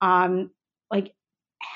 um 0.00 0.50
like 0.90 1.12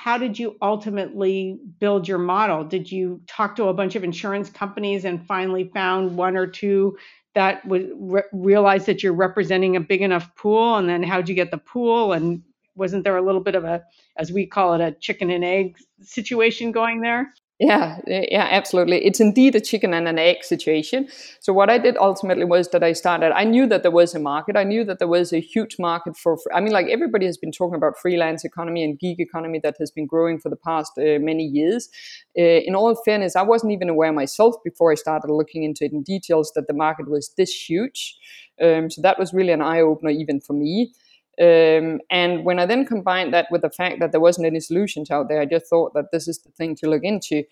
how 0.02 0.16
did 0.16 0.38
you 0.38 0.56
ultimately 0.62 1.60
build 1.78 2.08
your 2.08 2.16
model? 2.16 2.64
Did 2.64 2.90
you 2.90 3.20
talk 3.26 3.54
to 3.56 3.64
a 3.64 3.74
bunch 3.74 3.96
of 3.96 4.02
insurance 4.02 4.48
companies 4.48 5.04
and 5.04 5.26
finally 5.26 5.70
found 5.74 6.16
one 6.16 6.38
or 6.38 6.46
two 6.46 6.96
that 7.34 7.62
would 7.66 7.90
re- 7.96 8.22
realize 8.32 8.86
that 8.86 9.02
you're 9.02 9.12
representing 9.12 9.76
a 9.76 9.80
big 9.80 10.00
enough 10.00 10.34
pool? 10.36 10.76
And 10.76 10.88
then 10.88 11.02
how'd 11.02 11.28
you 11.28 11.34
get 11.34 11.50
the 11.50 11.58
pool? 11.58 12.14
And 12.14 12.40
wasn't 12.74 13.04
there 13.04 13.18
a 13.18 13.22
little 13.22 13.42
bit 13.42 13.54
of 13.54 13.64
a, 13.64 13.82
as 14.16 14.32
we 14.32 14.46
call 14.46 14.72
it, 14.72 14.80
a 14.80 14.92
chicken 14.92 15.28
and 15.28 15.44
egg 15.44 15.76
situation 16.00 16.72
going 16.72 17.02
there? 17.02 17.34
Yeah, 17.62 17.98
yeah, 18.06 18.48
absolutely. 18.50 19.04
It's 19.04 19.20
indeed 19.20 19.54
a 19.54 19.60
chicken 19.60 19.92
and 19.92 20.08
an 20.08 20.18
egg 20.18 20.44
situation. 20.44 21.08
So 21.40 21.52
what 21.52 21.68
I 21.68 21.76
did 21.76 21.98
ultimately 21.98 22.46
was 22.46 22.68
that 22.70 22.82
I 22.82 22.94
started. 22.94 23.32
I 23.36 23.44
knew 23.44 23.66
that 23.66 23.82
there 23.82 23.90
was 23.90 24.14
a 24.14 24.18
market. 24.18 24.56
I 24.56 24.64
knew 24.64 24.82
that 24.84 24.98
there 24.98 25.06
was 25.06 25.30
a 25.34 25.40
huge 25.40 25.78
market 25.78 26.16
for. 26.16 26.38
I 26.54 26.60
mean, 26.62 26.72
like 26.72 26.86
everybody 26.86 27.26
has 27.26 27.36
been 27.36 27.52
talking 27.52 27.74
about 27.74 27.98
freelance 27.98 28.46
economy 28.46 28.82
and 28.82 28.98
gig 28.98 29.20
economy 29.20 29.60
that 29.62 29.76
has 29.78 29.90
been 29.90 30.06
growing 30.06 30.38
for 30.40 30.48
the 30.48 30.56
past 30.56 30.92
uh, 30.96 31.18
many 31.20 31.44
years. 31.44 31.90
Uh, 32.38 32.42
in 32.66 32.74
all 32.74 32.94
fairness, 33.04 33.36
I 33.36 33.42
wasn't 33.42 33.72
even 33.72 33.90
aware 33.90 34.12
myself 34.12 34.54
before 34.64 34.90
I 34.90 34.94
started 34.94 35.30
looking 35.30 35.62
into 35.62 35.84
it 35.84 35.92
in 35.92 36.02
details 36.02 36.52
that 36.54 36.66
the 36.66 36.72
market 36.72 37.10
was 37.10 37.28
this 37.36 37.52
huge. 37.52 38.16
Um, 38.58 38.88
so 38.90 39.02
that 39.02 39.18
was 39.18 39.34
really 39.34 39.52
an 39.52 39.60
eye 39.60 39.80
opener 39.80 40.10
even 40.10 40.40
for 40.40 40.54
me. 40.54 40.94
Um, 41.40 42.00
and 42.10 42.44
when 42.44 42.58
I 42.58 42.66
then 42.66 42.84
combined 42.84 43.32
that 43.32 43.46
with 43.50 43.62
the 43.62 43.70
fact 43.70 43.98
that 44.00 44.12
there 44.12 44.20
wasn't 44.20 44.46
any 44.46 44.60
solutions 44.60 45.10
out 45.10 45.28
there, 45.28 45.40
I 45.40 45.46
just 45.46 45.66
thought 45.66 45.94
that 45.94 46.12
this 46.12 46.28
is 46.28 46.38
the 46.38 46.50
thing 46.50 46.76
to 46.76 46.88
look 46.88 47.02
into. 47.02 47.44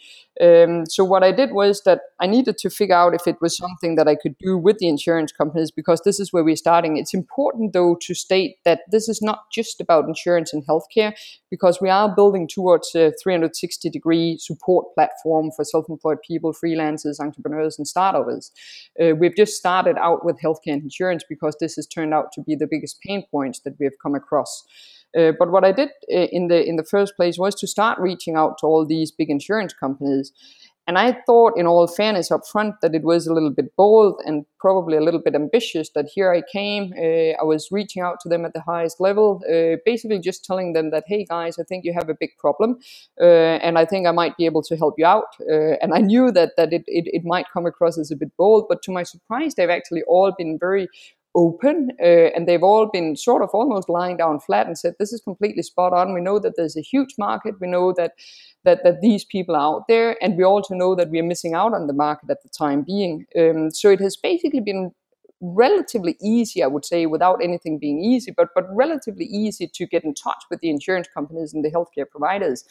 Um, 0.42 0.84
so 0.84 1.04
what 1.04 1.22
I 1.22 1.32
did 1.32 1.52
was 1.52 1.82
that 1.84 2.00
I 2.20 2.26
needed 2.26 2.58
to 2.58 2.68
figure 2.68 2.94
out 2.94 3.14
if 3.14 3.26
it 3.26 3.40
was 3.40 3.56
something 3.56 3.94
that 3.94 4.06
I 4.06 4.14
could 4.14 4.36
do 4.38 4.58
with 4.58 4.76
the 4.76 4.88
insurance 4.88 5.32
companies 5.32 5.70
because 5.70 6.02
this 6.04 6.20
is 6.20 6.34
where 6.34 6.44
we're 6.44 6.56
starting. 6.56 6.98
It's 6.98 7.14
important 7.14 7.72
though 7.72 7.96
to 8.02 8.14
state 8.14 8.56
that 8.66 8.80
this 8.90 9.08
is 9.08 9.22
not 9.22 9.50
just 9.50 9.80
about 9.80 10.06
insurance 10.06 10.52
and 10.52 10.66
healthcare 10.66 11.14
because 11.50 11.80
we 11.80 11.88
are 11.88 12.14
building 12.14 12.46
towards 12.46 12.94
a 12.94 13.12
360 13.22 13.88
degree 13.88 14.36
support 14.38 14.94
platform 14.94 15.50
for 15.56 15.64
self-employed 15.64 16.18
people, 16.26 16.52
freelancers, 16.52 17.20
entrepreneurs, 17.20 17.78
and 17.78 17.88
startups. 17.88 18.52
Uh, 19.02 19.14
we've 19.14 19.36
just 19.36 19.56
started 19.56 19.96
out 19.98 20.24
with 20.26 20.38
healthcare 20.40 20.74
and 20.74 20.82
insurance 20.82 21.24
because 21.26 21.56
this 21.58 21.76
has 21.76 21.86
turned 21.86 22.12
out 22.12 22.32
to 22.32 22.42
be 22.42 22.54
the 22.54 22.66
biggest 22.66 23.00
pain 23.00 23.24
points 23.30 23.60
that 23.60 23.77
we 23.78 23.86
have 23.86 23.98
come 24.02 24.14
across. 24.14 24.64
Uh, 25.18 25.32
but 25.38 25.50
what 25.50 25.64
I 25.64 25.72
did 25.72 25.88
uh, 26.12 26.28
in 26.30 26.48
the 26.48 26.62
in 26.62 26.76
the 26.76 26.84
first 26.84 27.16
place 27.16 27.38
was 27.38 27.54
to 27.56 27.66
start 27.66 27.98
reaching 27.98 28.36
out 28.36 28.58
to 28.58 28.66
all 28.66 28.86
these 28.86 29.10
big 29.10 29.30
insurance 29.30 29.72
companies 29.72 30.32
And 30.88 30.96
I 30.96 31.12
thought, 31.26 31.58
in 31.58 31.66
all 31.66 31.86
fairness 31.86 32.30
up 32.30 32.46
front, 32.50 32.76
that 32.80 32.94
it 32.94 33.02
was 33.02 33.26
a 33.26 33.34
little 33.34 33.50
bit 33.50 33.76
bold 33.76 34.22
and 34.24 34.46
probably 34.58 34.96
a 34.96 35.02
little 35.02 35.20
bit 35.20 35.34
ambitious 35.34 35.90
that 35.94 36.06
here 36.14 36.32
I 36.32 36.40
came, 36.50 36.94
uh, 36.96 37.36
I 37.38 37.44
was 37.44 37.68
reaching 37.70 38.02
out 38.02 38.20
to 38.20 38.28
them 38.30 38.46
at 38.46 38.54
the 38.54 38.62
highest 38.62 38.98
level, 38.98 39.42
uh, 39.46 39.76
basically 39.84 40.18
just 40.18 40.46
telling 40.46 40.72
them 40.72 40.90
that, 40.92 41.04
hey 41.06 41.26
guys, 41.26 41.58
I 41.58 41.64
think 41.64 41.84
you 41.84 41.92
have 41.92 42.08
a 42.08 42.16
big 42.18 42.30
problem, 42.38 42.78
uh, 43.20 43.58
and 43.60 43.76
I 43.78 43.84
think 43.84 44.06
I 44.06 44.12
might 44.12 44.38
be 44.38 44.46
able 44.46 44.62
to 44.62 44.76
help 44.78 44.94
you 44.96 45.04
out. 45.04 45.36
And 45.82 45.92
I 45.92 45.98
knew 46.00 46.32
that 46.32 46.52
that 46.56 46.72
it, 46.72 46.84
it, 46.86 47.04
it 47.12 47.22
might 47.22 47.52
come 47.52 47.66
across 47.66 47.98
as 47.98 48.10
a 48.10 48.16
bit 48.16 48.34
bold, 48.38 48.64
but 48.66 48.80
to 48.84 48.90
my 48.90 49.02
surprise, 49.02 49.54
they've 49.54 49.68
actually 49.68 50.04
all 50.04 50.32
been 50.38 50.58
very 50.58 50.88
open 51.38 51.90
uh, 52.00 52.28
and 52.34 52.46
they've 52.46 52.62
all 52.62 52.86
been 52.92 53.16
sort 53.16 53.42
of 53.42 53.50
almost 53.52 53.88
lying 53.88 54.16
down 54.16 54.40
flat 54.40 54.66
and 54.66 54.76
said 54.76 54.94
this 54.98 55.12
is 55.12 55.20
completely 55.20 55.62
spot 55.62 55.92
on. 55.92 56.12
We 56.12 56.20
know 56.20 56.38
that 56.40 56.54
there's 56.56 56.76
a 56.76 56.88
huge 56.92 57.14
market. 57.18 57.54
We 57.60 57.68
know 57.68 57.92
that 57.96 58.12
that 58.64 58.82
that 58.84 59.00
these 59.00 59.24
people 59.24 59.54
are 59.54 59.76
out 59.76 59.84
there 59.88 60.16
and 60.22 60.36
we 60.36 60.44
also 60.44 60.74
know 60.74 60.94
that 60.94 61.10
we're 61.10 61.30
missing 61.32 61.54
out 61.54 61.74
on 61.74 61.86
the 61.86 61.92
market 62.06 62.30
at 62.30 62.42
the 62.42 62.48
time 62.48 62.82
being. 62.82 63.24
Um, 63.38 63.70
so 63.70 63.90
it 63.90 64.00
has 64.00 64.16
basically 64.16 64.60
been 64.60 64.90
relatively 65.40 66.16
easy 66.20 66.64
i 66.64 66.66
would 66.66 66.84
say 66.84 67.06
without 67.06 67.40
anything 67.40 67.78
being 67.78 68.00
easy 68.02 68.32
but 68.36 68.48
but 68.56 68.64
relatively 68.74 69.26
easy 69.26 69.68
to 69.72 69.86
get 69.86 70.02
in 70.02 70.12
touch 70.12 70.42
with 70.50 70.58
the 70.60 70.68
insurance 70.68 71.06
companies 71.14 71.54
and 71.54 71.64
the 71.64 71.70
healthcare 71.70 72.08
providers 72.10 72.64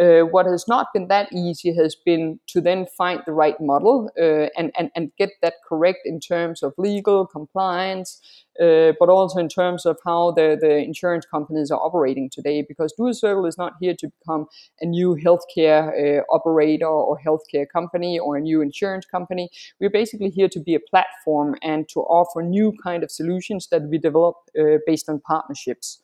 uh, 0.00 0.20
what 0.20 0.46
has 0.46 0.66
not 0.68 0.88
been 0.92 1.08
that 1.08 1.32
easy 1.32 1.74
has 1.74 1.94
been 1.94 2.38
to 2.46 2.60
then 2.60 2.86
find 2.98 3.22
the 3.24 3.32
right 3.32 3.58
model 3.60 4.10
uh, 4.20 4.48
and, 4.56 4.70
and, 4.78 4.90
and 4.94 5.10
get 5.18 5.30
that 5.40 5.54
correct 5.66 6.00
in 6.04 6.20
terms 6.20 6.62
of 6.62 6.74
legal 6.76 7.26
compliance, 7.26 8.20
uh, 8.60 8.92
but 9.00 9.08
also 9.08 9.38
in 9.38 9.48
terms 9.48 9.86
of 9.86 9.96
how 10.04 10.32
the, 10.32 10.58
the 10.60 10.76
insurance 10.76 11.24
companies 11.24 11.70
are 11.70 11.80
operating 11.80 12.28
today. 12.28 12.62
Because 12.66 12.92
Doer 12.92 13.14
Circle 13.14 13.46
is 13.46 13.56
not 13.56 13.72
here 13.80 13.94
to 13.98 14.10
become 14.20 14.46
a 14.80 14.86
new 14.86 15.16
healthcare 15.16 16.22
operator 16.30 16.86
or 16.86 17.18
healthcare 17.26 17.66
company 17.66 18.18
or 18.18 18.36
a 18.36 18.40
new 18.40 18.60
insurance 18.60 19.06
company. 19.06 19.48
We're 19.80 19.90
basically 19.90 20.30
here 20.30 20.48
to 20.50 20.60
be 20.60 20.74
a 20.74 20.80
platform 20.80 21.56
and 21.62 21.88
to 21.90 22.00
offer 22.00 22.42
new 22.42 22.74
kind 22.82 23.02
of 23.02 23.10
solutions 23.10 23.68
that 23.70 23.82
we 23.84 23.98
develop 23.98 24.36
based 24.86 25.08
on 25.08 25.20
partnerships. 25.20 26.00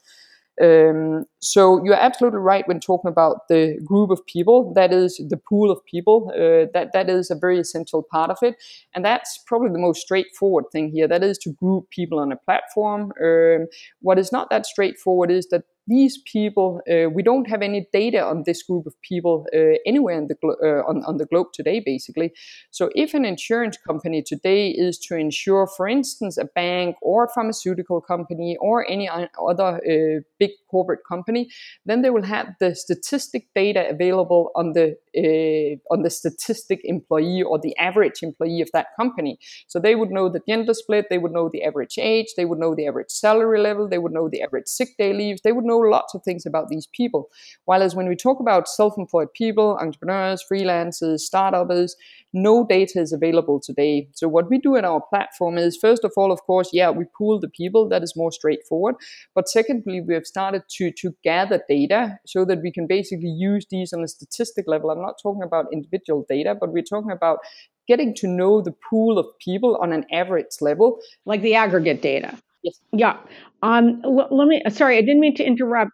Um, 0.61 1.25
so 1.41 1.83
you're 1.83 1.95
absolutely 1.95 2.41
right 2.41 2.67
when 2.69 2.79
talking 2.79 3.09
about 3.09 3.49
the 3.49 3.79
group 3.85 4.11
of 4.11 4.25
people. 4.27 4.73
That 4.75 4.93
is 4.93 5.21
the 5.29 5.37
pool 5.39 5.71
of 5.71 5.85
people. 5.87 6.31
Uh, 6.35 6.69
that 6.75 6.91
that 6.93 7.09
is 7.09 7.31
a 7.31 7.35
very 7.35 7.59
essential 7.59 8.03
part 8.03 8.31
of 8.31 8.37
it, 8.43 8.57
and 8.95 9.05
that's 9.05 9.39
probably 9.47 9.71
the 9.71 9.79
most 9.79 10.03
straightforward 10.03 10.67
thing 10.71 10.91
here. 10.91 11.09
That 11.09 11.23
is 11.23 11.39
to 11.39 11.51
group 11.53 11.89
people 11.91 12.19
on 12.19 12.33
a 12.33 12.37
platform. 12.37 13.13
Um, 13.23 13.67
what 14.01 14.19
is 14.19 14.31
not 14.31 14.51
that 14.51 14.67
straightforward 14.67 15.31
is 15.31 15.47
that 15.49 15.63
these 15.87 16.19
people, 16.31 16.81
uh, 16.91 17.11
we 17.11 17.23
don't 17.23 17.49
have 17.49 17.63
any 17.63 17.89
data 17.93 18.23
on 18.23 18.45
this 18.47 18.63
group 18.63 18.87
of 18.87 18.95
people 19.03 19.47
uh, 19.55 19.79
anywhere 19.85 20.17
in 20.17 20.29
the 20.29 20.35
glo- 20.37 20.57
uh, 20.63 20.83
on, 20.89 21.03
on 21.05 21.17
the 21.17 21.27
globe 21.27 21.49
today, 21.53 21.81
basically. 21.85 22.33
So, 22.71 22.91
if 22.95 23.15
an 23.15 23.25
insurance 23.25 23.77
company 23.77 24.23
today 24.23 24.71
is 24.71 24.99
to 25.07 25.17
insure, 25.17 25.67
for 25.67 25.89
instance, 25.89 26.39
a 26.39 26.45
bank 26.45 26.97
or 27.03 27.25
a 27.25 27.29
pharmaceutical 27.29 28.01
company 28.01 28.57
or 28.61 28.89
any 28.89 29.09
other 29.09 29.81
uh, 29.85 30.21
big 30.39 30.51
corporate 30.71 31.01
company, 31.07 31.51
then 31.85 32.03
they 32.03 32.11
will 32.11 32.23
have 32.23 32.55
the 32.61 32.75
statistic 32.75 33.49
data 33.55 33.89
available 33.89 34.51
on 34.55 34.73
the 34.73 34.97
uh, 35.23 35.93
on 35.93 36.03
the 36.03 36.11
statistic 36.11 36.81
employee 36.85 37.43
or 37.43 37.59
the 37.59 37.77
average 37.77 38.23
employee 38.23 38.63
of 38.63 38.71
that 38.73 38.87
company. 38.97 39.39
So 39.67 39.79
they 39.79 39.95
would 39.95 40.11
know 40.11 40.29
the 40.29 40.41
gender 40.49 40.75
split, 40.75 41.07
they 41.11 41.19
would 41.19 41.33
know 41.33 41.51
the 41.53 41.65
average 41.65 41.99
age, 41.99 42.29
they 42.37 42.47
would 42.47 42.59
know 42.59 42.75
the 42.75 42.87
average 42.87 43.11
salary 43.11 43.61
level, 43.61 43.89
they 43.89 43.99
would 43.99 44.13
know 44.13 44.29
the 44.29 44.43
average 44.43 44.69
sick 44.69 44.97
day 44.99 45.13
leaves, 45.13 45.43
they 45.43 45.53
would 45.53 45.65
know 45.65 45.72
lots 45.79 46.15
of 46.15 46.23
things 46.23 46.47
about 46.47 46.69
these 46.69 46.89
people. 46.95 47.29
While 47.65 47.83
as 47.83 47.95
when 47.95 48.09
we 48.09 48.17
talk 48.17 48.41
about 48.41 48.69
self-employed 48.69 49.33
people, 49.35 49.79
entrepreneurs, 49.81 50.45
freelancers, 50.51 51.21
startups, 51.21 51.97
no 52.33 52.67
data 52.67 53.01
is 53.01 53.13
available 53.13 53.61
today. 53.61 54.09
So 54.13 54.27
what 54.27 54.49
we 54.49 54.59
do 54.59 54.75
in 54.77 54.85
our 54.85 55.03
platform 55.03 55.59
is 55.59 55.77
first 55.77 56.05
of 56.05 56.13
all, 56.17 56.33
of 56.33 56.43
course, 56.43 56.71
yeah, 56.73 56.91
we 56.91 57.05
pool 57.17 57.39
the 57.39 57.49
people. 57.49 57.89
That 57.89 58.03
is 58.03 58.17
more 58.17 58.33
straightforward. 58.33 58.95
But 59.35 59.49
secondly, 59.49 60.01
we 60.01 60.15
have 60.15 60.27
started 60.27 60.63
to 60.77 60.91
to 60.91 61.15
gather 61.23 61.63
data 61.69 62.19
so 62.27 62.45
that 62.45 62.63
we 62.63 62.73
can 62.73 62.87
basically 62.87 63.29
use 63.29 63.67
these 63.71 63.93
on 63.93 64.03
a 64.03 64.09
statistic 64.09 64.65
level. 64.67 64.91
I'm 64.91 65.03
not 65.03 65.21
talking 65.23 65.43
about 65.43 65.67
individual 65.73 66.25
data, 66.29 66.55
but 66.59 66.73
we're 66.73 66.83
talking 66.83 67.11
about 67.11 67.41
getting 67.87 68.15
to 68.15 68.27
know 68.27 68.63
the 68.63 68.75
pool 68.89 69.19
of 69.19 69.27
people 69.39 69.77
on 69.83 69.93
an 69.93 70.05
average 70.13 70.61
level, 70.61 71.01
like 71.27 71.43
the 71.43 71.55
aggregate 71.55 72.01
data. 72.01 72.39
Yes. 72.63 72.81
Yeah. 72.93 73.19
Um. 73.63 74.03
L- 74.05 74.29
let 74.31 74.49
me. 74.49 74.63
Sorry, 74.71 74.97
I 74.99 75.01
didn't 75.01 75.21
mean 75.21 75.35
to 75.37 75.45
interrupt. 75.45 75.93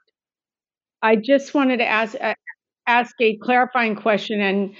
I 1.02 1.16
just 1.16 1.54
wanted 1.54 1.78
to 1.78 1.86
ask 1.86 2.14
uh, 2.20 2.34
ask 2.86 3.14
a 3.20 3.36
clarifying 3.38 3.96
question, 3.96 4.40
and 4.40 4.74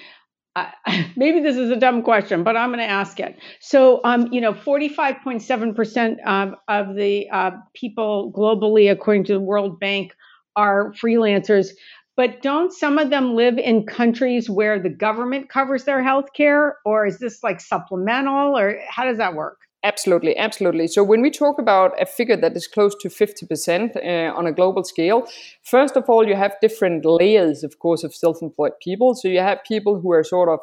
maybe 1.17 1.41
this 1.41 1.57
is 1.57 1.71
a 1.71 1.77
dumb 1.77 2.03
question, 2.03 2.45
but 2.45 2.57
I'm 2.57 2.71
going 2.71 2.81
to 2.81 2.87
ask 2.87 3.21
it. 3.21 3.39
So, 3.61 4.01
um, 4.05 4.29
you 4.33 4.41
know, 4.41 4.55
45.7% 4.55 6.19
of, 6.27 6.55
of 6.69 6.97
the 6.97 7.29
uh, 7.31 7.53
people 7.75 8.33
globally, 8.37 8.91
according 8.91 9.25
to 9.27 9.35
the 9.35 9.41
World 9.41 9.81
Bank, 9.81 10.13
are 10.57 10.93
freelancers. 10.93 11.69
But 12.17 12.43
don't 12.43 12.73
some 12.73 12.99
of 12.99 13.11
them 13.11 13.35
live 13.37 13.59
in 13.59 13.87
countries 13.87 14.51
where 14.51 14.81
the 14.83 14.91
government 14.91 15.51
covers 15.51 15.85
their 15.85 16.03
health 16.03 16.33
care? 16.37 16.79
Or 16.85 17.07
is 17.07 17.19
this 17.21 17.43
like 17.45 17.61
supplemental? 17.61 18.59
Or 18.59 18.79
how 18.89 19.05
does 19.05 19.19
that 19.19 19.35
work? 19.35 19.59
Absolutely, 19.85 20.37
absolutely. 20.37 20.89
So 20.89 21.05
when 21.05 21.23
we 21.23 21.31
talk 21.31 21.59
about 21.61 22.01
a 22.03 22.07
figure 22.07 22.37
that 22.37 22.57
is 22.57 22.67
close 22.67 22.97
to 22.97 23.09
50% 23.09 23.97
uh, 23.97 24.35
on 24.37 24.47
a 24.47 24.53
global 24.53 24.83
scale, 24.83 25.29
first 25.63 25.97
of 25.97 26.09
all, 26.09 26.27
you 26.27 26.35
have 26.35 26.57
different 26.61 27.05
layers, 27.05 27.63
of 27.63 27.79
course, 27.79 28.03
of 28.03 28.13
self-employed 28.13 28.73
people. 28.83 29.15
So 29.15 29.29
you 29.29 29.39
have 29.39 29.63
people 29.63 30.01
who 30.01 30.11
are 30.11 30.25
sort 30.25 30.49
of 30.49 30.59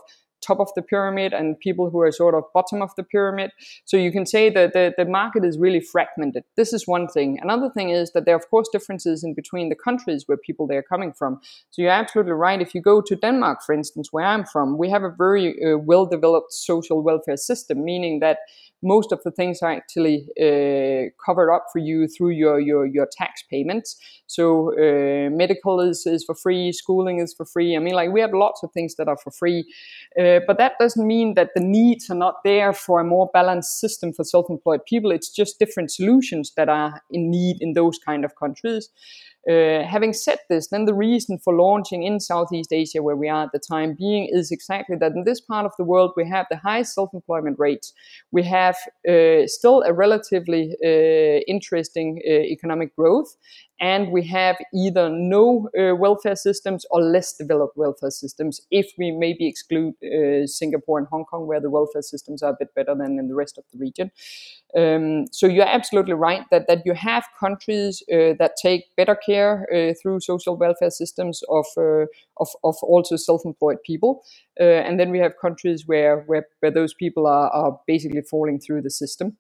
top 0.46 0.60
of 0.60 0.70
the 0.76 0.82
pyramid 0.82 1.34
and 1.34 1.60
people 1.60 1.90
who 1.90 2.02
are 2.02 2.12
sort 2.12 2.36
of 2.36 2.44
bottom 2.54 2.82
of 2.82 2.92
the 2.96 3.04
pyramid. 3.04 3.52
So 3.86 3.98
you 3.98 4.12
can 4.12 4.26
say 4.26 4.50
that 4.50 4.74
the, 4.74 4.94
the 4.98 5.06
market 5.06 5.44
is 5.44 5.58
really 5.58 5.80
fragmented. 5.80 6.44
This 6.56 6.74
is 6.74 6.88
one 6.88 7.08
thing. 7.08 7.40
Another 7.42 7.70
thing 7.70 7.90
is 7.90 8.12
that 8.12 8.26
there 8.26 8.36
are, 8.36 8.40
of 8.40 8.50
course, 8.50 8.70
differences 8.72 9.24
in 9.24 9.34
between 9.34 9.70
the 9.70 9.76
countries 9.76 10.24
where 10.28 10.38
people 10.38 10.68
they 10.68 10.78
are 10.78 10.84
coming 10.84 11.14
from. 11.14 11.40
So 11.72 11.82
you're 11.82 11.92
absolutely 11.92 12.34
right. 12.34 12.62
If 12.62 12.76
you 12.76 12.82
go 12.82 13.02
to 13.02 13.16
Denmark, 13.16 13.60
for 13.66 13.74
instance, 13.74 14.10
where 14.12 14.26
I'm 14.26 14.46
from, 14.46 14.78
we 14.78 14.90
have 14.90 15.04
a 15.04 15.10
very 15.10 15.56
uh, 15.64 15.78
well 15.78 16.06
developed 16.06 16.54
social 16.54 17.02
welfare 17.02 17.38
system, 17.38 17.84
meaning 17.84 18.20
that 18.20 18.40
most 18.82 19.12
of 19.12 19.20
the 19.24 19.32
things 19.32 19.62
are 19.62 19.72
actually 19.72 20.28
uh, 20.40 21.10
covered 21.26 21.52
up 21.52 21.66
for 21.72 21.80
you 21.80 22.08
through 22.08 22.32
your 22.32 22.60
your, 22.60 22.86
your 22.86 23.08
tax 23.12 23.44
payments. 23.50 23.98
So 24.28 24.72
uh, 24.74 25.30
medical 25.30 25.80
is, 25.82 26.06
is 26.06 26.24
for 26.24 26.36
free, 26.36 26.72
schooling 26.72 27.20
is 27.20 27.34
for 27.34 27.46
free. 27.46 27.76
I 27.76 27.80
mean, 27.80 27.94
like 27.94 28.12
we 28.12 28.22
have 28.22 28.34
lots 28.34 28.64
of 28.64 28.72
things 28.72 28.96
that 28.96 29.08
are 29.08 29.18
for 29.18 29.32
free, 29.32 29.66
uh, 30.20 30.40
but 30.48 30.58
that 30.58 30.74
doesn't 30.80 31.06
mean 31.06 31.36
that 31.36 31.52
the 31.56 31.62
needs 31.62 32.10
are 32.10 32.16
not 32.16 32.36
there 32.44 32.74
for 32.74 33.00
a 33.00 33.04
more 33.04 33.30
balanced 33.34 33.80
system 33.80 34.14
for 34.14 34.24
self-employed 34.24 34.86
people. 34.86 35.12
It's 35.12 35.30
just 35.30 35.60
different 35.60 35.92
solutions 35.92 36.54
that 36.58 36.70
are 36.70 37.02
in 37.12 37.30
need 37.30 37.58
in 37.62 37.74
those 37.74 37.98
kind 37.98 38.26
of 38.26 38.36
countries. 38.36 38.90
Uh, 39.50 39.84
having 39.84 40.12
said 40.12 40.40
this, 40.50 40.70
then 40.70 40.86
the 40.86 40.94
reason 40.94 41.38
for 41.38 41.54
launching 41.54 42.04
in 42.04 42.20
Southeast 42.20 42.74
Asia, 42.74 43.04
where 43.04 43.16
we 43.16 43.30
are 43.30 43.44
at 43.44 43.52
the 43.54 43.60
time 43.60 43.96
being, 43.98 44.28
is 44.32 44.52
exactly 44.52 44.96
that 44.96 45.12
in 45.12 45.24
this 45.24 45.40
part 45.40 45.66
of 45.66 45.72
the 45.78 45.84
world 45.84 46.12
we 46.18 46.28
have 46.28 46.48
the 46.50 46.58
highest 46.58 46.96
self-employment 46.96 47.58
rates. 47.60 47.94
We 48.32 48.44
have 48.44 48.76
uh, 49.08 49.46
still 49.46 49.84
a 49.84 49.94
relatively 49.94 50.76
uh, 50.84 51.42
interesting 51.48 52.22
uh, 52.28 52.32
economic 52.32 52.96
growth, 52.96 53.36
and 53.80 54.12
we 54.12 54.24
have 54.24 54.58
either 54.74 55.10
no 55.10 55.70
uh, 55.78 55.96
welfare 55.96 56.36
systems 56.36 56.86
or 56.92 57.02
less 57.02 57.34
developed 57.34 57.76
welfare 57.76 58.12
systems 58.12 58.62
if 58.72 58.92
we 58.98 59.12
maybe 59.12 59.48
exclude 59.48 59.94
uh, 60.04 60.48
Singapore 60.48 60.98
and 60.98 61.08
Hong 61.08 61.26
Kong 61.26 61.46
where 61.46 61.60
the 61.60 61.70
welfare 61.70 62.02
systems 62.02 62.42
are 62.42 62.52
a 62.52 62.56
bit 62.58 62.74
better 62.74 62.96
than 62.96 63.20
in 63.20 63.28
the 63.28 63.36
rest 63.36 63.58
of 63.58 63.66
the 63.74 63.80
region. 63.80 64.12
Um, 64.78 65.26
so 65.32 65.48
you're 65.48 65.68
absolutely 65.68 66.14
right 66.14 66.44
that, 66.52 66.68
that 66.68 66.84
you 66.86 66.94
have 66.94 67.26
countries 67.40 68.02
uh, 68.12 68.34
that 68.40 68.54
take 68.62 68.96
better 68.96 69.16
care 69.16 69.68
uh, 69.74 69.94
through 70.02 70.20
social 70.22 70.56
welfare 70.56 70.92
systems 70.92 71.42
of, 71.50 71.66
uh, 71.78 72.06
of, 72.38 72.50
of 72.64 72.76
also 72.82 73.16
self-employed 73.16 73.78
people. 73.86 74.24
Uh, 74.60 74.64
and 74.64 75.00
then 75.00 75.12
we 75.12 75.20
have 75.20 75.34
countries 75.42 75.84
where, 75.86 76.22
where, 76.28 76.48
where 76.60 76.72
those 76.72 76.94
people 76.94 77.28
are, 77.28 77.50
are 77.50 77.80
basically 77.88 78.22
falling 78.22 78.60
through 78.60 78.82
the 78.82 78.90
system. 78.90 79.38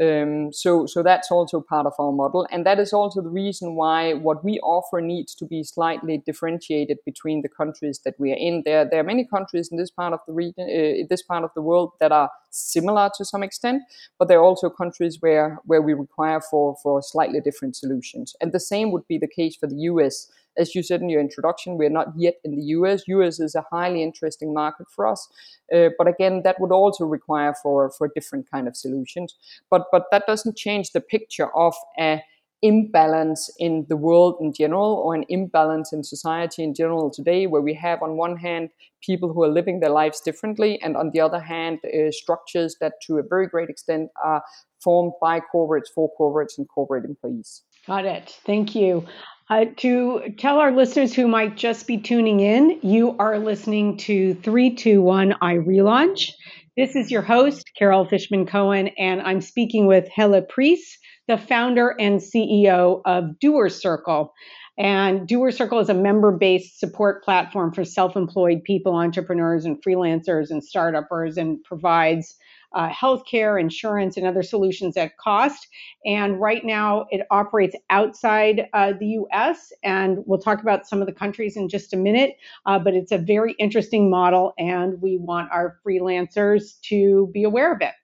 Um, 0.00 0.52
so, 0.52 0.86
so 0.86 1.02
that's 1.02 1.30
also 1.30 1.60
part 1.60 1.86
of 1.86 1.94
our 1.98 2.12
model, 2.12 2.46
and 2.50 2.66
that 2.66 2.78
is 2.78 2.92
also 2.92 3.22
the 3.22 3.30
reason 3.30 3.74
why 3.76 4.14
what 4.14 4.44
we 4.44 4.58
offer 4.60 5.00
needs 5.00 5.34
to 5.36 5.46
be 5.46 5.62
slightly 5.62 6.22
differentiated 6.26 6.98
between 7.04 7.42
the 7.42 7.48
countries 7.48 8.00
that 8.04 8.14
we 8.18 8.32
are 8.32 8.36
in. 8.36 8.62
There, 8.64 8.86
there 8.88 9.00
are 9.00 9.04
many 9.04 9.24
countries 9.26 9.68
in 9.70 9.78
this 9.78 9.90
part 9.90 10.12
of 10.12 10.20
the 10.26 10.32
region, 10.32 10.64
uh, 10.64 11.06
this 11.08 11.22
part 11.22 11.44
of 11.44 11.50
the 11.54 11.62
world, 11.62 11.92
that 12.00 12.12
are 12.12 12.30
similar 12.50 13.10
to 13.16 13.24
some 13.24 13.42
extent, 13.42 13.82
but 14.18 14.28
there 14.28 14.38
are 14.38 14.44
also 14.44 14.68
countries 14.68 15.18
where 15.20 15.60
where 15.64 15.82
we 15.82 15.94
require 15.94 16.40
for 16.40 16.76
for 16.82 17.00
slightly 17.02 17.40
different 17.40 17.76
solutions. 17.76 18.34
And 18.40 18.52
the 18.52 18.60
same 18.60 18.92
would 18.92 19.06
be 19.08 19.18
the 19.18 19.28
case 19.28 19.56
for 19.56 19.66
the 19.66 19.76
U.S 19.92 20.30
as 20.58 20.74
you 20.74 20.82
said 20.82 21.00
in 21.00 21.08
your 21.08 21.20
introduction, 21.20 21.76
we're 21.76 21.90
not 21.90 22.08
yet 22.16 22.36
in 22.44 22.56
the 22.56 22.64
US. 22.76 23.02
US 23.08 23.40
is 23.40 23.54
a 23.54 23.64
highly 23.70 24.02
interesting 24.02 24.52
market 24.54 24.86
for 24.90 25.06
us, 25.06 25.28
uh, 25.74 25.90
but 25.98 26.08
again, 26.08 26.42
that 26.44 26.60
would 26.60 26.72
also 26.72 27.04
require 27.04 27.54
for 27.62 27.90
for 27.90 28.08
different 28.14 28.50
kind 28.50 28.68
of 28.68 28.76
solutions. 28.76 29.34
But 29.70 29.86
but 29.92 30.04
that 30.10 30.24
doesn't 30.26 30.56
change 30.56 30.92
the 30.92 31.00
picture 31.00 31.54
of 31.56 31.74
a 31.98 32.22
imbalance 32.62 33.50
in 33.58 33.84
the 33.88 33.96
world 33.96 34.36
in 34.40 34.52
general 34.52 34.94
or 34.94 35.14
an 35.14 35.24
imbalance 35.28 35.92
in 35.92 36.02
society 36.02 36.64
in 36.64 36.74
general 36.74 37.10
today 37.10 37.46
where 37.46 37.60
we 37.60 37.74
have 37.74 38.02
on 38.02 38.16
one 38.16 38.36
hand 38.36 38.70
people 39.02 39.30
who 39.32 39.42
are 39.42 39.48
living 39.48 39.80
their 39.80 39.90
lives 39.90 40.20
differently 40.20 40.80
and 40.82 40.96
on 40.96 41.10
the 41.12 41.20
other 41.20 41.38
hand 41.38 41.78
uh, 41.84 42.10
structures 42.10 42.76
that 42.80 42.94
to 43.02 43.18
a 43.18 43.22
very 43.22 43.46
great 43.46 43.68
extent 43.68 44.10
are 44.24 44.42
formed 44.80 45.12
by 45.20 45.38
corporates 45.38 45.88
for 45.94 46.10
corporates 46.18 46.56
and 46.56 46.66
corporate 46.68 47.04
employees 47.04 47.62
got 47.86 48.06
it 48.06 48.38
thank 48.46 48.74
you 48.74 49.06
uh, 49.48 49.66
to 49.76 50.34
tell 50.38 50.58
our 50.58 50.72
listeners 50.72 51.14
who 51.14 51.28
might 51.28 51.56
just 51.56 51.86
be 51.86 51.98
tuning 51.98 52.40
in, 52.40 52.80
you 52.82 53.16
are 53.18 53.38
listening 53.38 53.96
to 53.96 54.34
321 54.34 55.34
iRelaunch. 55.40 56.32
This 56.76 56.96
is 56.96 57.10
your 57.10 57.22
host, 57.22 57.70
Carol 57.78 58.04
Fishman 58.06 58.46
Cohen, 58.46 58.88
and 58.98 59.22
I'm 59.22 59.40
speaking 59.40 59.86
with 59.86 60.08
Helle 60.08 60.42
Preece, 60.42 60.98
the 61.28 61.38
founder 61.38 61.94
and 61.98 62.20
CEO 62.20 63.02
of 63.04 63.38
Doer 63.38 63.68
Circle. 63.68 64.34
And 64.78 65.26
Doer 65.26 65.52
Circle 65.52 65.78
is 65.78 65.88
a 65.88 65.94
member 65.94 66.32
based 66.32 66.78
support 66.80 67.24
platform 67.24 67.72
for 67.72 67.84
self 67.84 68.16
employed 68.16 68.62
people, 68.64 68.94
entrepreneurs, 68.94 69.64
and 69.64 69.82
freelancers 69.82 70.50
and 70.50 70.60
startuppers, 70.60 71.36
and 71.36 71.62
provides 71.64 72.36
uh, 72.74 72.88
healthcare, 72.90 73.60
insurance, 73.60 74.16
and 74.16 74.26
other 74.26 74.42
solutions 74.42 74.96
at 74.96 75.16
cost. 75.18 75.68
And 76.04 76.40
right 76.40 76.64
now, 76.64 77.06
it 77.10 77.26
operates 77.30 77.76
outside 77.90 78.68
uh, 78.72 78.92
the 78.98 79.18
US, 79.32 79.72
and 79.82 80.18
we'll 80.26 80.40
talk 80.40 80.60
about 80.60 80.86
some 80.86 81.00
of 81.00 81.06
the 81.06 81.12
countries 81.12 81.56
in 81.56 81.68
just 81.68 81.92
a 81.92 81.96
minute. 81.96 82.36
Uh, 82.66 82.78
but 82.78 82.94
it's 82.94 83.12
a 83.12 83.18
very 83.18 83.54
interesting 83.58 84.10
model, 84.10 84.52
and 84.58 85.00
we 85.00 85.18
want 85.18 85.50
our 85.52 85.78
freelancers 85.86 86.80
to 86.82 87.30
be 87.32 87.44
aware 87.44 87.72
of 87.72 87.80
it 87.80 87.94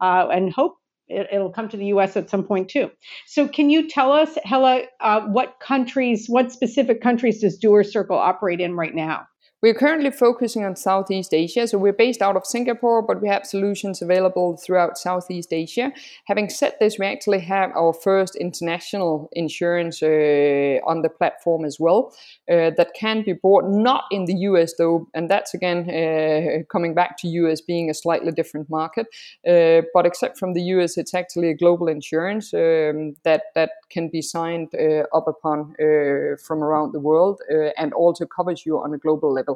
uh, 0.00 0.28
and 0.32 0.52
hope 0.52 0.76
it, 1.08 1.28
will 1.32 1.50
come 1.50 1.68
to 1.68 1.76
the 1.76 1.86
U.S. 1.86 2.16
at 2.16 2.30
some 2.30 2.44
point 2.44 2.68
too. 2.68 2.90
So, 3.26 3.48
can 3.48 3.70
you 3.70 3.88
tell 3.88 4.12
us, 4.12 4.38
Helle, 4.44 4.82
uh, 5.00 5.20
what 5.22 5.56
countries, 5.60 6.26
what 6.28 6.52
specific 6.52 7.00
countries 7.00 7.40
does 7.40 7.58
Doer 7.58 7.84
Circle 7.84 8.16
operate 8.16 8.60
in 8.60 8.74
right 8.74 8.94
now? 8.94 9.26
We're 9.62 9.74
currently 9.74 10.10
focusing 10.10 10.64
on 10.64 10.74
Southeast 10.74 11.32
Asia, 11.32 11.68
so 11.68 11.78
we're 11.78 11.92
based 11.92 12.20
out 12.20 12.34
of 12.34 12.44
Singapore, 12.44 13.00
but 13.00 13.22
we 13.22 13.28
have 13.28 13.46
solutions 13.46 14.02
available 14.02 14.56
throughout 14.56 14.98
Southeast 14.98 15.52
Asia. 15.52 15.92
Having 16.24 16.48
said 16.48 16.72
this, 16.80 16.98
we 16.98 17.06
actually 17.06 17.38
have 17.38 17.70
our 17.76 17.92
first 17.92 18.34
international 18.34 19.28
insurance 19.30 20.02
uh, 20.02 20.80
on 20.84 21.02
the 21.02 21.08
platform 21.08 21.64
as 21.64 21.78
well 21.78 22.12
uh, 22.50 22.70
that 22.76 22.90
can 22.98 23.22
be 23.22 23.34
bought 23.34 23.70
not 23.70 24.06
in 24.10 24.24
the 24.24 24.34
US 24.50 24.74
though, 24.78 25.06
and 25.14 25.30
that's 25.30 25.54
again 25.54 25.88
uh, 25.88 26.64
coming 26.68 26.92
back 26.92 27.16
to 27.18 27.28
US 27.28 27.60
being 27.60 27.88
a 27.88 27.94
slightly 27.94 28.32
different 28.32 28.68
market. 28.68 29.06
Uh, 29.46 29.82
but 29.94 30.06
except 30.06 30.40
from 30.40 30.54
the 30.54 30.62
US, 30.74 30.98
it's 30.98 31.14
actually 31.14 31.50
a 31.50 31.54
global 31.54 31.86
insurance 31.86 32.52
um, 32.52 33.14
that 33.22 33.42
that 33.54 33.70
can 33.90 34.08
be 34.08 34.22
signed 34.22 34.74
uh, 34.74 35.04
up 35.16 35.28
upon 35.28 35.76
uh, 35.78 36.34
from 36.44 36.64
around 36.64 36.90
the 36.90 36.98
world 37.00 37.40
and 37.78 37.92
also 37.92 38.26
covers 38.26 38.66
you 38.66 38.76
on 38.78 38.92
a 38.92 38.98
global 38.98 39.32
level. 39.32 39.51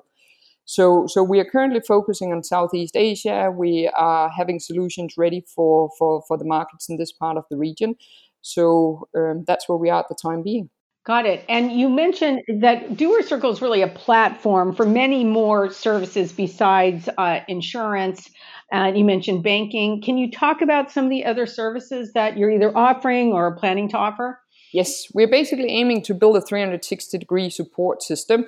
So, 0.64 1.06
so 1.06 1.22
we 1.22 1.38
are 1.38 1.44
currently 1.44 1.80
focusing 1.80 2.32
on 2.32 2.42
Southeast 2.42 2.96
Asia. 2.96 3.52
We 3.56 3.88
are 3.96 4.28
having 4.28 4.58
solutions 4.58 5.14
ready 5.16 5.44
for, 5.46 5.90
for, 5.96 6.22
for 6.26 6.36
the 6.36 6.44
markets 6.44 6.88
in 6.88 6.96
this 6.96 7.12
part 7.12 7.36
of 7.36 7.44
the 7.50 7.56
region. 7.56 7.94
So 8.42 9.08
um, 9.16 9.44
that's 9.46 9.68
where 9.68 9.78
we 9.78 9.90
are 9.90 10.00
at 10.00 10.08
the 10.08 10.16
time 10.20 10.42
being. 10.42 10.70
Got 11.04 11.24
it. 11.24 11.44
And 11.48 11.70
you 11.70 11.88
mentioned 11.88 12.42
that 12.48 12.96
Doer 12.96 13.22
Circle 13.22 13.52
is 13.52 13.62
really 13.62 13.80
a 13.80 13.88
platform 13.88 14.74
for 14.74 14.84
many 14.84 15.22
more 15.22 15.70
services 15.70 16.32
besides 16.32 17.08
uh, 17.16 17.40
insurance. 17.46 18.28
Uh, 18.72 18.90
you 18.92 19.04
mentioned 19.04 19.44
banking. 19.44 20.02
Can 20.02 20.18
you 20.18 20.32
talk 20.32 20.62
about 20.62 20.90
some 20.90 21.04
of 21.04 21.10
the 21.10 21.24
other 21.24 21.46
services 21.46 22.12
that 22.14 22.36
you're 22.36 22.50
either 22.50 22.76
offering 22.76 23.32
or 23.32 23.54
planning 23.54 23.88
to 23.90 23.96
offer? 23.96 24.40
Yes, 24.72 25.06
we're 25.14 25.30
basically 25.30 25.68
aiming 25.68 26.02
to 26.02 26.14
build 26.14 26.36
a 26.36 26.40
360 26.40 27.18
degree 27.18 27.50
support 27.50 28.02
system 28.02 28.46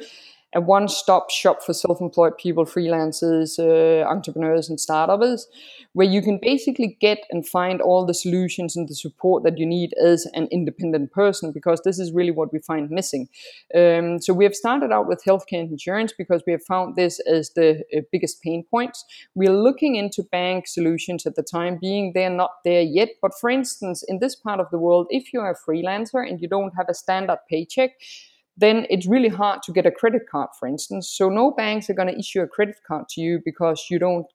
a 0.54 0.60
one-stop 0.60 1.30
shop 1.30 1.62
for 1.62 1.74
self-employed 1.74 2.38
people, 2.38 2.64
freelancers, 2.64 3.58
uh, 3.58 4.08
entrepreneurs, 4.08 4.68
and 4.68 4.80
startups, 4.80 5.46
where 5.92 6.06
you 6.06 6.22
can 6.22 6.38
basically 6.40 6.96
get 7.00 7.18
and 7.30 7.46
find 7.46 7.82
all 7.82 8.06
the 8.06 8.14
solutions 8.14 8.74
and 8.76 8.88
the 8.88 8.94
support 8.94 9.44
that 9.44 9.58
you 9.58 9.66
need 9.66 9.92
as 10.02 10.26
an 10.32 10.48
independent 10.50 11.12
person, 11.12 11.52
because 11.52 11.82
this 11.84 11.98
is 11.98 12.12
really 12.12 12.30
what 12.30 12.52
we 12.52 12.58
find 12.60 12.90
missing. 12.90 13.28
Um, 13.74 14.20
so 14.20 14.32
we 14.32 14.44
have 14.44 14.54
started 14.54 14.90
out 14.90 15.06
with 15.06 15.22
healthcare 15.22 15.60
and 15.60 15.70
insurance 15.70 16.12
because 16.16 16.42
we 16.46 16.52
have 16.52 16.64
found 16.64 16.96
this 16.96 17.20
as 17.20 17.50
the 17.50 17.82
uh, 17.94 18.00
biggest 18.10 18.42
pain 18.42 18.64
points. 18.70 19.04
We 19.34 19.48
are 19.48 19.56
looking 19.56 19.96
into 19.96 20.22
bank 20.22 20.66
solutions 20.66 21.26
at 21.26 21.34
the 21.34 21.42
time 21.42 21.78
being; 21.78 22.12
they're 22.14 22.30
not 22.30 22.52
there 22.64 22.82
yet. 22.82 23.10
But 23.20 23.32
for 23.38 23.50
instance, 23.50 24.02
in 24.02 24.18
this 24.18 24.34
part 24.34 24.60
of 24.60 24.70
the 24.70 24.78
world, 24.78 25.08
if 25.10 25.32
you're 25.32 25.50
a 25.50 25.54
freelancer 25.54 26.26
and 26.26 26.40
you 26.40 26.48
don't 26.48 26.72
have 26.76 26.88
a 26.88 26.94
standard 26.94 27.38
paycheck, 27.50 27.90
then 28.58 28.86
it's 28.90 29.06
really 29.06 29.28
hard 29.28 29.62
to 29.62 29.72
get 29.72 29.86
a 29.86 29.90
credit 29.90 30.22
card, 30.30 30.50
for 30.58 30.66
instance. 30.66 31.08
So 31.08 31.28
no 31.28 31.52
banks 31.52 31.88
are 31.88 31.94
going 31.94 32.08
to 32.08 32.18
issue 32.18 32.42
a 32.42 32.48
credit 32.48 32.76
card 32.86 33.08
to 33.10 33.20
you 33.20 33.40
because 33.44 33.86
you 33.90 33.98
don't 33.98 34.26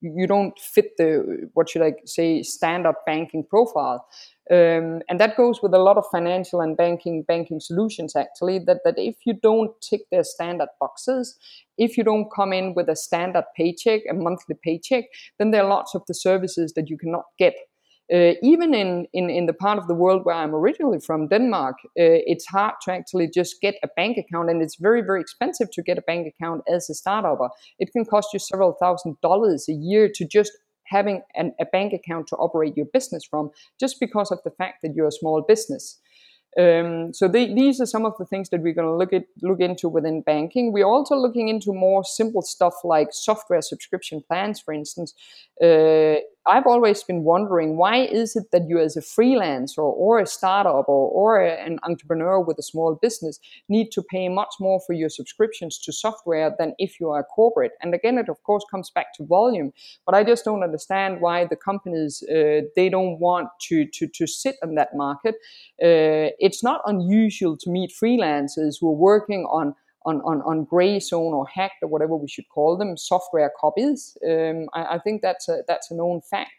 you 0.00 0.26
don't 0.26 0.58
fit 0.58 0.96
the 0.98 1.48
what 1.54 1.68
should 1.68 1.82
I 1.82 1.92
say 2.04 2.42
standard 2.42 2.96
banking 3.06 3.44
profile. 3.44 4.06
Um, 4.50 5.00
and 5.08 5.20
that 5.20 5.36
goes 5.36 5.62
with 5.62 5.72
a 5.74 5.78
lot 5.78 5.96
of 5.96 6.04
financial 6.10 6.60
and 6.60 6.76
banking 6.76 7.22
banking 7.22 7.60
solutions 7.60 8.16
actually 8.16 8.58
that, 8.66 8.78
that 8.84 8.98
if 8.98 9.14
you 9.24 9.32
don't 9.32 9.70
tick 9.80 10.00
their 10.10 10.24
standard 10.24 10.70
boxes 10.80 11.38
if 11.78 11.96
you 11.96 12.02
don't 12.02 12.28
come 12.34 12.52
in 12.52 12.74
with 12.74 12.88
a 12.88 12.96
standard 12.96 13.44
paycheck 13.56 14.00
a 14.10 14.14
monthly 14.14 14.56
paycheck 14.60 15.04
then 15.38 15.52
there 15.52 15.62
are 15.62 15.68
lots 15.68 15.94
of 15.94 16.02
the 16.08 16.14
services 16.14 16.72
that 16.72 16.90
you 16.90 16.98
cannot 16.98 17.26
get 17.38 17.54
uh, 18.12 18.34
even 18.42 18.74
in, 18.74 19.06
in, 19.12 19.30
in 19.30 19.46
the 19.46 19.52
part 19.52 19.78
of 19.78 19.86
the 19.86 19.94
world 19.94 20.24
where 20.24 20.34
I'm 20.34 20.54
originally 20.54 20.98
from, 20.98 21.28
Denmark, 21.28 21.76
uh, 21.84 21.90
it's 21.96 22.46
hard 22.46 22.74
to 22.82 22.92
actually 22.92 23.28
just 23.28 23.60
get 23.60 23.76
a 23.84 23.88
bank 23.96 24.18
account, 24.18 24.50
and 24.50 24.60
it's 24.62 24.76
very, 24.76 25.00
very 25.00 25.20
expensive 25.20 25.70
to 25.72 25.82
get 25.82 25.98
a 25.98 26.02
bank 26.02 26.26
account 26.26 26.62
as 26.72 26.90
a 26.90 26.94
startup. 26.94 27.38
It 27.78 27.92
can 27.92 28.04
cost 28.04 28.28
you 28.32 28.38
several 28.38 28.72
thousand 28.80 29.20
dollars 29.22 29.68
a 29.68 29.72
year 29.72 30.10
to 30.14 30.24
just 30.24 30.52
having 30.86 31.22
an, 31.36 31.52
a 31.60 31.64
bank 31.64 31.92
account 31.92 32.26
to 32.28 32.36
operate 32.36 32.76
your 32.76 32.86
business 32.92 33.24
from, 33.24 33.50
just 33.78 34.00
because 34.00 34.32
of 34.32 34.40
the 34.44 34.50
fact 34.50 34.82
that 34.82 34.94
you're 34.94 35.06
a 35.06 35.12
small 35.12 35.42
business. 35.42 36.00
Um, 36.58 37.14
so 37.14 37.28
these 37.28 37.80
are 37.80 37.86
some 37.86 38.04
of 38.04 38.14
the 38.18 38.24
things 38.24 38.48
that 38.50 38.60
we're 38.60 38.74
going 38.74 38.88
to 38.88 38.96
look 38.96 39.12
at 39.12 39.22
look 39.40 39.60
into 39.60 39.88
within 39.88 40.22
banking. 40.22 40.72
We're 40.72 40.84
also 40.84 41.14
looking 41.14 41.48
into 41.48 41.72
more 41.72 42.02
simple 42.02 42.42
stuff 42.42 42.74
like 42.82 43.08
software 43.12 43.62
subscription 43.62 44.22
plans, 44.26 44.60
for 44.60 44.74
instance. 44.74 45.14
Uh, 45.62 46.16
I've 46.50 46.66
always 46.66 47.04
been 47.04 47.22
wondering 47.22 47.76
why 47.76 47.98
is 47.98 48.34
it 48.34 48.50
that 48.50 48.68
you, 48.68 48.80
as 48.80 48.96
a 48.96 49.00
freelancer 49.00 49.78
or 49.78 50.18
a 50.18 50.26
startup 50.26 50.88
or, 50.88 51.08
or 51.10 51.40
an 51.40 51.78
entrepreneur 51.84 52.40
with 52.40 52.58
a 52.58 52.62
small 52.62 52.98
business, 53.00 53.38
need 53.68 53.92
to 53.92 54.02
pay 54.02 54.28
much 54.28 54.54
more 54.58 54.80
for 54.84 54.92
your 54.92 55.10
subscriptions 55.10 55.78
to 55.78 55.92
software 55.92 56.52
than 56.58 56.74
if 56.78 56.98
you 56.98 57.08
are 57.10 57.20
a 57.20 57.24
corporate? 57.24 57.72
And 57.82 57.94
again, 57.94 58.18
it 58.18 58.28
of 58.28 58.42
course 58.42 58.64
comes 58.68 58.90
back 58.90 59.14
to 59.14 59.24
volume. 59.24 59.72
But 60.04 60.16
I 60.16 60.24
just 60.24 60.44
don't 60.44 60.64
understand 60.64 61.20
why 61.20 61.44
the 61.44 61.56
companies 61.56 62.24
uh, 62.24 62.62
they 62.74 62.88
don't 62.88 63.20
want 63.20 63.48
to 63.68 63.86
to 63.86 64.08
to 64.08 64.26
sit 64.26 64.56
on 64.62 64.74
that 64.74 64.96
market. 64.96 65.36
Uh, 65.80 66.34
it's 66.46 66.64
not 66.64 66.80
unusual 66.84 67.56
to 67.58 67.70
meet 67.70 67.92
freelancers 67.92 68.74
who 68.80 68.88
are 68.88 69.00
working 69.12 69.44
on 69.44 69.76
on, 70.06 70.20
on, 70.22 70.40
on 70.42 70.64
gray 70.64 70.98
zone 70.98 71.34
or 71.34 71.46
hacked 71.46 71.82
or 71.82 71.88
whatever 71.88 72.16
we 72.16 72.28
should 72.28 72.48
call 72.48 72.76
them 72.76 72.96
software 72.96 73.52
copies. 73.60 74.16
Um, 74.26 74.68
I, 74.72 74.96
I, 74.96 74.98
think 74.98 75.20
that's 75.20 75.48
a, 75.48 75.62
that's 75.68 75.90
a 75.90 75.94
known 75.94 76.22
fact. 76.22 76.52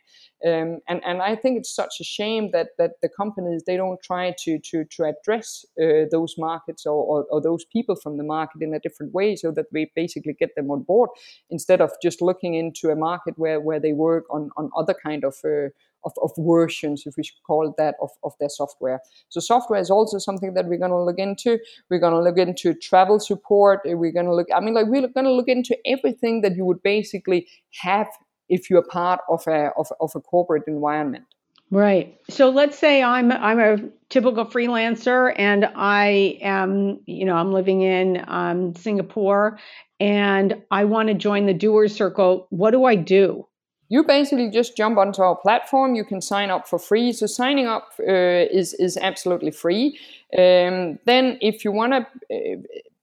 Um, 0.46 0.80
and, 0.88 1.02
and 1.06 1.22
I 1.22 1.36
think 1.36 1.60
it's 1.60 1.74
such 1.74 2.00
a 2.00 2.04
shame 2.04 2.50
that, 2.52 2.70
that 2.80 2.94
the 3.02 3.10
companies 3.10 3.64
they 3.66 3.78
don't 3.78 4.02
try 4.02 4.34
to 4.40 4.58
to, 4.58 4.84
to 4.86 5.04
address 5.04 5.66
uh, 5.80 6.06
those 6.10 6.36
markets 6.38 6.86
or, 6.88 7.04
or, 7.04 7.26
or, 7.30 7.42
those 7.42 7.64
people 7.66 7.96
from 7.96 8.18
the 8.18 8.24
market 8.24 8.64
in 8.64 8.74
a 8.74 8.80
different 8.80 9.14
way 9.14 9.36
so 9.36 9.52
that 9.52 9.68
we 9.72 9.92
basically 9.96 10.34
get 10.34 10.56
them 10.56 10.72
on 10.72 10.82
board 10.82 11.12
instead 11.52 11.80
of 11.80 11.92
just 12.02 12.24
looking 12.24 12.56
into 12.56 12.90
a 12.90 12.96
market 12.96 13.38
where, 13.38 13.60
where 13.60 13.80
they 13.80 13.94
work 13.94 14.24
on, 14.32 14.50
on 14.58 14.72
other 14.76 14.96
kind 14.96 15.24
of 15.24 15.36
uh, 15.46 15.70
of, 16.04 16.14
of 16.22 16.32
versions, 16.38 17.04
if 17.06 17.16
we 17.18 17.24
should 17.24 17.42
call 17.46 17.74
that, 17.78 17.96
of, 18.02 18.10
of 18.24 18.34
their 18.40 18.50
software. 18.50 19.02
So 19.30 19.40
software 19.40 19.80
is 19.80 19.90
also 19.90 20.18
something 20.18 20.54
that 20.54 20.66
we're 20.66 20.78
going 20.78 20.92
to 20.92 21.04
look 21.04 21.20
into. 21.20 21.60
We're 21.90 22.00
going 22.00 22.14
to 22.14 22.22
look 22.22 22.38
into 22.38 22.74
travel 22.74 23.20
support. 23.20 23.82
We're 23.86 24.12
going 24.12 24.26
to 24.26 24.36
look, 24.36 24.48
I 24.56 24.60
mean, 24.60 24.74
like 24.74 24.88
we're 24.88 25.08
going 25.08 25.26
to 25.26 25.32
look 25.32 25.48
into 25.48 25.78
everything 25.86 26.42
that 26.42 26.56
you 26.56 26.66
would 26.66 26.82
basically 26.84 27.48
have 27.82 28.08
if 28.50 28.70
you're 28.70 28.84
part 28.84 29.22
of 29.30 29.44
a, 29.48 29.72
of, 29.78 29.88
of 30.00 30.12
a 30.16 30.20
corporate 30.22 30.64
environment. 30.68 31.26
Right. 31.72 32.20
So 32.30 32.50
let's 32.50 32.78
say 32.78 33.02
I'm 33.02 33.32
I'm 33.32 33.58
a 33.58 33.78
typical 34.10 34.46
freelancer 34.46 35.34
and 35.38 35.72
I 35.74 36.38
am, 36.42 37.00
you 37.06 37.24
know, 37.24 37.36
I'm 37.36 37.54
living 37.54 37.82
in 37.82 38.26
um, 38.28 38.76
Singapore 38.76 39.58
and 39.98 40.62
I 40.70 40.84
want 40.84 41.08
to 41.08 41.14
join 41.14 41.46
the 41.46 41.54
Doers 41.54 41.96
Circle. 41.96 42.48
What 42.50 42.72
do 42.72 42.84
I 42.84 42.96
do? 42.96 43.48
You 43.92 44.06
basically 44.06 44.50
just 44.50 44.78
jump 44.78 44.98
onto 44.98 45.22
our 45.22 45.36
platform. 45.36 45.96
You 45.96 46.06
can 46.06 46.22
sign 46.22 46.50
up 46.50 46.66
for 46.66 46.80
free. 46.80 47.12
So 47.12 47.26
signing 47.26 47.68
up 47.68 47.90
uh, 48.00 48.60
is 48.60 48.74
is 48.86 48.96
absolutely 48.96 49.52
free. 49.52 50.00
Um, 50.38 50.98
then, 51.06 51.38
if 51.42 51.66
you 51.66 51.74
want 51.74 51.92
to 51.94 52.02
uh, 52.34 52.58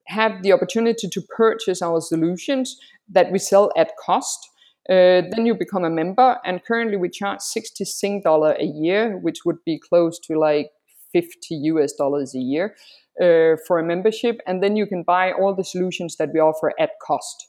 have 0.07 0.42
the 0.42 0.53
opportunity 0.53 1.07
to 1.07 1.20
purchase 1.37 1.83
our 1.83 2.01
solutions 2.01 2.81
that 3.16 3.31
we 3.31 3.38
sell 3.38 3.70
at 3.77 3.90
cost, 3.98 4.40
uh, 4.88 5.20
then 5.31 5.44
you 5.44 5.55
become 5.55 5.85
a 5.85 5.90
member. 5.90 6.38
And 6.46 6.64
currently, 6.64 6.96
we 6.96 7.11
charge 7.11 7.40
sixty 7.40 7.85
Sing 7.85 8.22
dollar 8.22 8.53
a 8.59 8.64
year, 8.64 9.18
which 9.18 9.44
would 9.44 9.62
be 9.66 9.79
close 9.79 10.18
to 10.20 10.38
like 10.38 10.70
50 11.12 11.55
US 11.72 11.92
dollars 11.92 12.35
a 12.35 12.38
year 12.38 12.74
uh, 13.20 13.61
for 13.66 13.79
a 13.79 13.85
membership, 13.85 14.40
and 14.46 14.62
then 14.62 14.74
you 14.74 14.87
can 14.87 15.03
buy 15.03 15.33
all 15.33 15.55
the 15.55 15.64
solutions 15.64 16.16
that 16.16 16.31
we 16.33 16.40
offer 16.40 16.72
at 16.81 16.92
cost. 17.07 17.48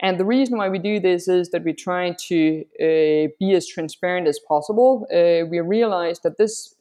And 0.00 0.18
the 0.18 0.24
reason 0.24 0.58
why 0.58 0.68
we 0.68 0.78
do 0.78 1.00
this 1.00 1.26
is 1.28 1.50
that 1.50 1.64
we 1.64 1.72
try 1.72 2.14
to 2.28 2.64
uh, 2.80 3.28
be 3.38 3.52
as 3.54 3.66
transparent 3.66 4.28
as 4.28 4.38
possible. 4.38 5.06
Uh, 5.12 5.46
we 5.48 5.58
realize 5.60 6.20
that 6.20 6.38
this, 6.38 6.74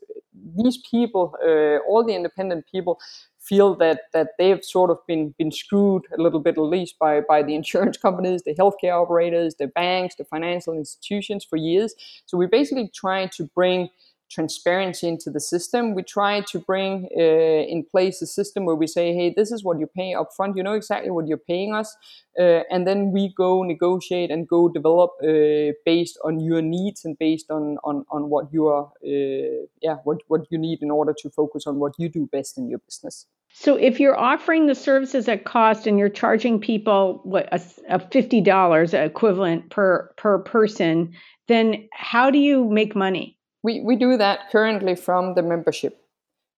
these 0.56 0.78
people, 0.90 1.36
uh, 1.44 1.78
all 1.90 2.04
the 2.06 2.16
independent 2.16 2.66
people, 2.72 3.00
feel 3.48 3.76
that 3.76 4.02
that 4.14 4.32
they've 4.38 4.64
sort 4.64 4.92
of 4.92 4.98
been 5.08 5.34
been 5.38 5.52
screwed 5.52 6.04
a 6.18 6.22
little 6.22 6.40
bit, 6.40 6.58
at 6.58 6.62
least 6.62 7.00
by 7.00 7.22
by 7.22 7.42
the 7.42 7.56
insurance 7.62 7.98
companies, 7.98 8.44
the 8.44 8.56
healthcare 8.56 9.02
operators, 9.02 9.56
the 9.56 9.68
banks, 9.68 10.16
the 10.16 10.26
financial 10.26 10.74
institutions 10.74 11.46
for 11.46 11.56
years. 11.58 11.96
So 12.26 12.38
we're 12.38 12.48
basically 12.50 12.92
trying 12.94 13.30
to 13.30 13.46
bring 13.56 13.90
transparency 14.30 15.08
into 15.08 15.30
the 15.30 15.40
system. 15.40 15.96
We 15.96 16.04
try 16.04 16.42
to 16.52 16.60
bring 16.60 17.08
uh, 17.18 17.22
in 17.22 17.86
place 17.90 18.22
a 18.22 18.28
system 18.28 18.66
where 18.66 18.76
we 18.76 18.88
say, 18.88 19.14
hey, 19.14 19.34
this 19.36 19.52
is 19.52 19.64
what 19.64 19.80
you 19.80 19.88
pay 19.88 20.14
up 20.14 20.30
front. 20.36 20.58
You 20.58 20.64
know 20.64 20.74
exactly 20.74 21.12
what 21.12 21.28
you're 21.28 21.38
paying 21.38 21.74
us. 21.74 21.96
Uh, 22.40 22.62
and 22.70 22.86
then 22.86 23.12
we 23.12 23.34
go 23.36 23.64
negotiate 23.64 24.30
and 24.30 24.48
go 24.48 24.70
develop 24.70 25.12
uh, 25.24 25.74
based 25.86 26.20
on 26.24 26.40
your 26.40 26.62
needs 26.62 27.06
and 27.06 27.18
based 27.18 27.50
on, 27.50 27.78
on, 27.84 28.06
on 28.12 28.30
what 28.30 28.52
you 28.52 28.68
are, 28.68 28.92
uh, 29.04 29.66
yeah, 29.82 29.96
what, 30.04 30.20
what 30.28 30.42
you 30.52 30.58
need 30.58 30.82
in 30.82 30.92
order 30.92 31.14
to 31.18 31.30
focus 31.30 31.66
on 31.66 31.80
what 31.80 31.94
you 31.98 32.10
do 32.10 32.28
best 32.32 32.58
in 32.58 32.70
your 32.70 32.80
business. 32.80 33.26
So 33.54 33.76
if 33.76 34.00
you're 34.00 34.20
offering 34.20 34.68
the 34.68 34.76
services 34.76 35.28
at 35.28 35.46
cost 35.46 35.88
and 35.88 35.98
you're 35.98 36.10
charging 36.10 36.60
people 36.60 37.22
what 37.24 37.48
a, 37.52 37.62
a 37.90 37.98
fifty 37.98 38.42
dollars 38.42 38.94
equivalent 38.94 39.70
per 39.72 40.12
per 40.18 40.40
person, 40.40 41.14
then 41.48 41.88
how 41.92 42.30
do 42.30 42.38
you 42.38 42.70
make 42.70 42.94
money? 42.96 43.37
We, 43.64 43.82
we 43.82 43.96
do 43.96 44.18
that 44.18 44.50
currently 44.52 44.96
from 44.96 45.36
the 45.36 45.42
membership. 45.42 46.02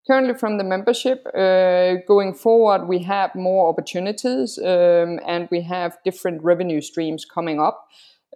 Currently, 0.08 0.36
from 0.36 0.58
the 0.58 0.64
membership, 0.64 1.28
uh, 1.36 2.02
going 2.08 2.34
forward, 2.34 2.88
we 2.88 3.00
have 3.04 3.36
more 3.36 3.70
opportunities 3.70 4.58
um, 4.58 5.20
and 5.28 5.48
we 5.52 5.62
have 5.62 5.98
different 6.04 6.42
revenue 6.42 6.82
streams 6.82 7.26
coming 7.26 7.60
up. 7.60 7.88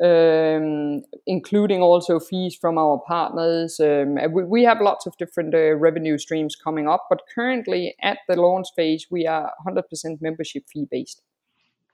Um, 0.01 1.03
including 1.27 1.83
also 1.83 2.19
fees 2.19 2.55
from 2.59 2.79
our 2.79 2.99
partners. 3.07 3.79
Um, 3.79 4.17
we, 4.33 4.43
we, 4.43 4.63
have 4.63 4.81
lots 4.81 5.05
of 5.05 5.15
different 5.17 5.53
uh, 5.53 5.75
revenue 5.75 6.17
streams 6.17 6.55
coming 6.55 6.87
up, 6.87 7.05
but 7.11 7.21
currently 7.35 7.93
at 8.01 8.17
the 8.27 8.35
launch 8.35 8.69
phase, 8.75 9.05
we 9.11 9.27
are 9.27 9.51
100% 9.67 9.83
membership 10.19 10.63
fee 10.67 10.87
based. 10.89 11.21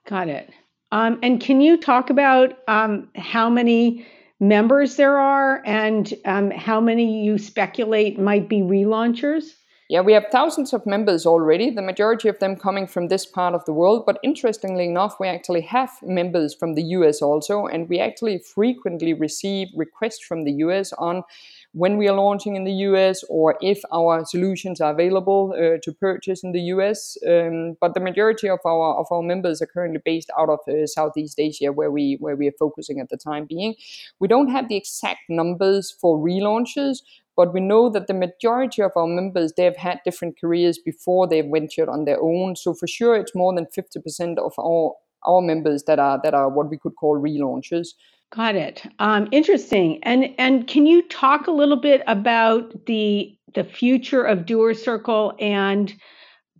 Got 0.08 0.28
it. 0.28 0.50
Um, 0.92 1.18
and 1.22 1.42
can 1.42 1.60
you 1.60 1.76
talk 1.76 2.08
about 2.08 2.56
um, 2.68 3.10
how 3.16 3.50
many 3.50 4.06
members 4.40 4.96
there 4.96 5.18
are 5.18 5.62
and 5.66 6.14
um, 6.24 6.50
how 6.50 6.80
many 6.80 7.22
you 7.24 7.38
speculate 7.38 8.18
might 8.18 8.48
be 8.48 8.60
relaunchers? 8.60 9.52
Yeah, 9.90 10.02
we 10.02 10.12
have 10.12 10.26
thousands 10.30 10.72
of 10.72 10.86
members 10.86 11.26
already, 11.26 11.68
the 11.68 11.82
majority 11.82 12.28
of 12.28 12.38
them 12.38 12.54
coming 12.54 12.86
from 12.86 13.08
this 13.08 13.26
part 13.26 13.56
of 13.56 13.64
the 13.64 13.72
world. 13.72 14.04
But 14.06 14.20
interestingly 14.22 14.84
enough, 14.84 15.16
we 15.18 15.26
actually 15.26 15.62
have 15.62 15.90
members 16.00 16.54
from 16.54 16.74
the 16.74 16.82
US 16.82 17.20
also, 17.20 17.66
and 17.66 17.88
we 17.88 17.98
actually 17.98 18.38
frequently 18.38 19.14
receive 19.14 19.66
requests 19.74 20.24
from 20.24 20.44
the 20.44 20.52
US 20.64 20.92
on 20.92 21.24
when 21.72 21.96
we 21.96 22.08
are 22.08 22.16
launching 22.16 22.56
in 22.56 22.64
the 22.64 22.72
US 22.88 23.22
or 23.28 23.56
if 23.60 23.80
our 23.92 24.24
solutions 24.24 24.80
are 24.80 24.92
available 24.92 25.54
uh, 25.54 25.78
to 25.82 25.92
purchase 25.92 26.42
in 26.42 26.52
the 26.52 26.60
US. 26.74 27.16
Um, 27.26 27.76
but 27.80 27.94
the 27.94 28.00
majority 28.00 28.48
of 28.48 28.58
our 28.64 28.98
of 28.98 29.06
our 29.10 29.22
members 29.22 29.62
are 29.62 29.66
currently 29.66 30.00
based 30.04 30.30
out 30.38 30.48
of 30.48 30.58
uh, 30.68 30.86
Southeast 30.86 31.38
Asia, 31.38 31.72
where 31.72 31.90
we 31.90 32.16
where 32.20 32.36
we 32.36 32.48
are 32.48 32.58
focusing 32.58 32.98
at 32.98 33.08
the 33.08 33.16
time 33.16 33.46
being. 33.46 33.74
We 34.18 34.28
don't 34.28 34.50
have 34.50 34.68
the 34.68 34.76
exact 34.76 35.20
numbers 35.28 35.90
for 35.90 36.18
relaunches, 36.18 37.02
but 37.36 37.54
we 37.54 37.60
know 37.60 37.88
that 37.90 38.08
the 38.08 38.14
majority 38.14 38.82
of 38.82 38.92
our 38.96 39.06
members 39.06 39.52
they 39.56 39.64
have 39.64 39.76
had 39.76 40.00
different 40.04 40.40
careers 40.40 40.78
before 40.78 41.28
they 41.28 41.40
ventured 41.40 41.88
on 41.88 42.04
their 42.04 42.20
own. 42.20 42.56
So 42.56 42.74
for 42.74 42.88
sure, 42.88 43.14
it's 43.16 43.34
more 43.34 43.54
than 43.54 43.66
fifty 43.66 44.00
percent 44.00 44.38
of 44.40 44.54
our 44.58 44.94
our 45.26 45.40
members 45.40 45.84
that 45.84 45.98
are 45.98 46.20
that 46.24 46.34
are 46.34 46.48
what 46.48 46.68
we 46.68 46.78
could 46.78 46.96
call 46.96 47.16
relaunches. 47.20 47.94
Got 48.34 48.54
it. 48.54 48.82
Um, 49.00 49.28
interesting. 49.32 49.98
And 50.04 50.34
and 50.38 50.66
can 50.66 50.86
you 50.86 51.02
talk 51.08 51.48
a 51.48 51.52
little 51.52 51.76
bit 51.76 52.02
about 52.06 52.86
the 52.86 53.36
the 53.54 53.64
future 53.64 54.22
of 54.22 54.46
Doer 54.46 54.74
Circle 54.74 55.34
and 55.40 55.92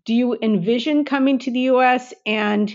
do 0.04 0.14
you 0.14 0.36
envision 0.42 1.04
coming 1.04 1.38
to 1.40 1.52
the 1.52 1.60
U.S. 1.60 2.12
and 2.26 2.74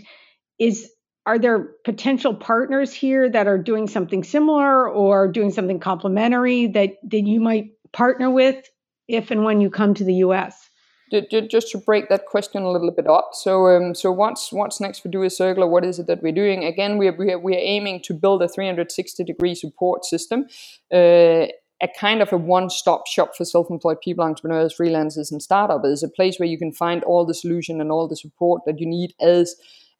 is 0.59 0.89
are 1.25 1.37
there 1.39 1.71
potential 1.83 2.33
partners 2.33 2.93
here 2.93 3.29
that 3.29 3.47
are 3.47 3.57
doing 3.57 3.87
something 3.87 4.23
similar 4.23 4.89
or 4.89 5.27
doing 5.27 5.51
something 5.51 5.79
complementary 5.79 6.67
that 6.67 6.91
that 7.03 7.27
you 7.27 7.41
might 7.41 7.71
partner 7.91 8.29
with 8.29 8.65
if 9.09 9.29
and 9.29 9.43
when 9.43 9.59
you 9.59 9.69
come 9.69 9.93
to 9.95 10.05
the 10.05 10.15
U.S 10.15 10.69
just 11.11 11.71
to 11.71 11.77
break 11.77 12.09
that 12.09 12.25
question 12.25 12.63
a 12.63 12.71
little 12.71 12.91
bit 12.91 13.07
up. 13.07 13.31
So, 13.33 13.67
um, 13.67 13.95
so 13.95 14.11
what's 14.11 14.51
what's 14.51 14.79
next 14.79 14.99
for 14.99 15.09
Doer 15.09 15.29
Circle? 15.29 15.69
What 15.69 15.85
is 15.85 15.99
it 15.99 16.07
that 16.07 16.23
we're 16.23 16.31
doing? 16.31 16.63
Again, 16.63 16.97
we 16.97 17.07
are, 17.07 17.15
we 17.15 17.31
are, 17.31 17.39
we 17.39 17.55
are 17.55 17.59
aiming 17.59 18.01
to 18.03 18.13
build 18.13 18.41
a 18.41 18.47
360 18.47 19.23
degree 19.23 19.55
support 19.55 20.05
system. 20.05 20.45
Uh, 20.91 21.47
a 21.83 21.89
kind 21.99 22.21
of 22.21 22.31
a 22.31 22.37
one-stop 22.37 23.05
shop 23.05 23.35
for 23.35 23.43
self-employed 23.43 23.99
people, 23.99 24.23
entrepreneurs, 24.23 24.73
freelancers, 24.73 25.29
and 25.29 25.43
startups. 25.43 26.03
A 26.03 26.07
place 26.07 26.39
where 26.39 26.47
you 26.47 26.57
can 26.57 26.71
find 26.71 27.03
all 27.03 27.25
the 27.25 27.33
solution 27.33 27.81
and 27.81 27.91
all 27.91 28.07
the 28.07 28.15
support 28.15 28.61
that 28.65 28.79
you 28.79 28.87
need 28.87 29.13
as 29.19 29.55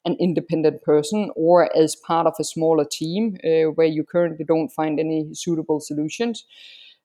an 0.06 0.16
independent 0.18 0.82
person 0.82 1.30
or 1.36 1.76
as 1.76 1.94
part 1.96 2.26
of 2.26 2.34
a 2.38 2.44
smaller 2.44 2.86
team 2.90 3.36
uh, 3.44 3.70
where 3.72 3.86
you 3.86 4.04
currently 4.04 4.44
don't 4.44 4.70
find 4.70 4.98
any 4.98 5.28
suitable 5.34 5.80
solutions 5.80 6.44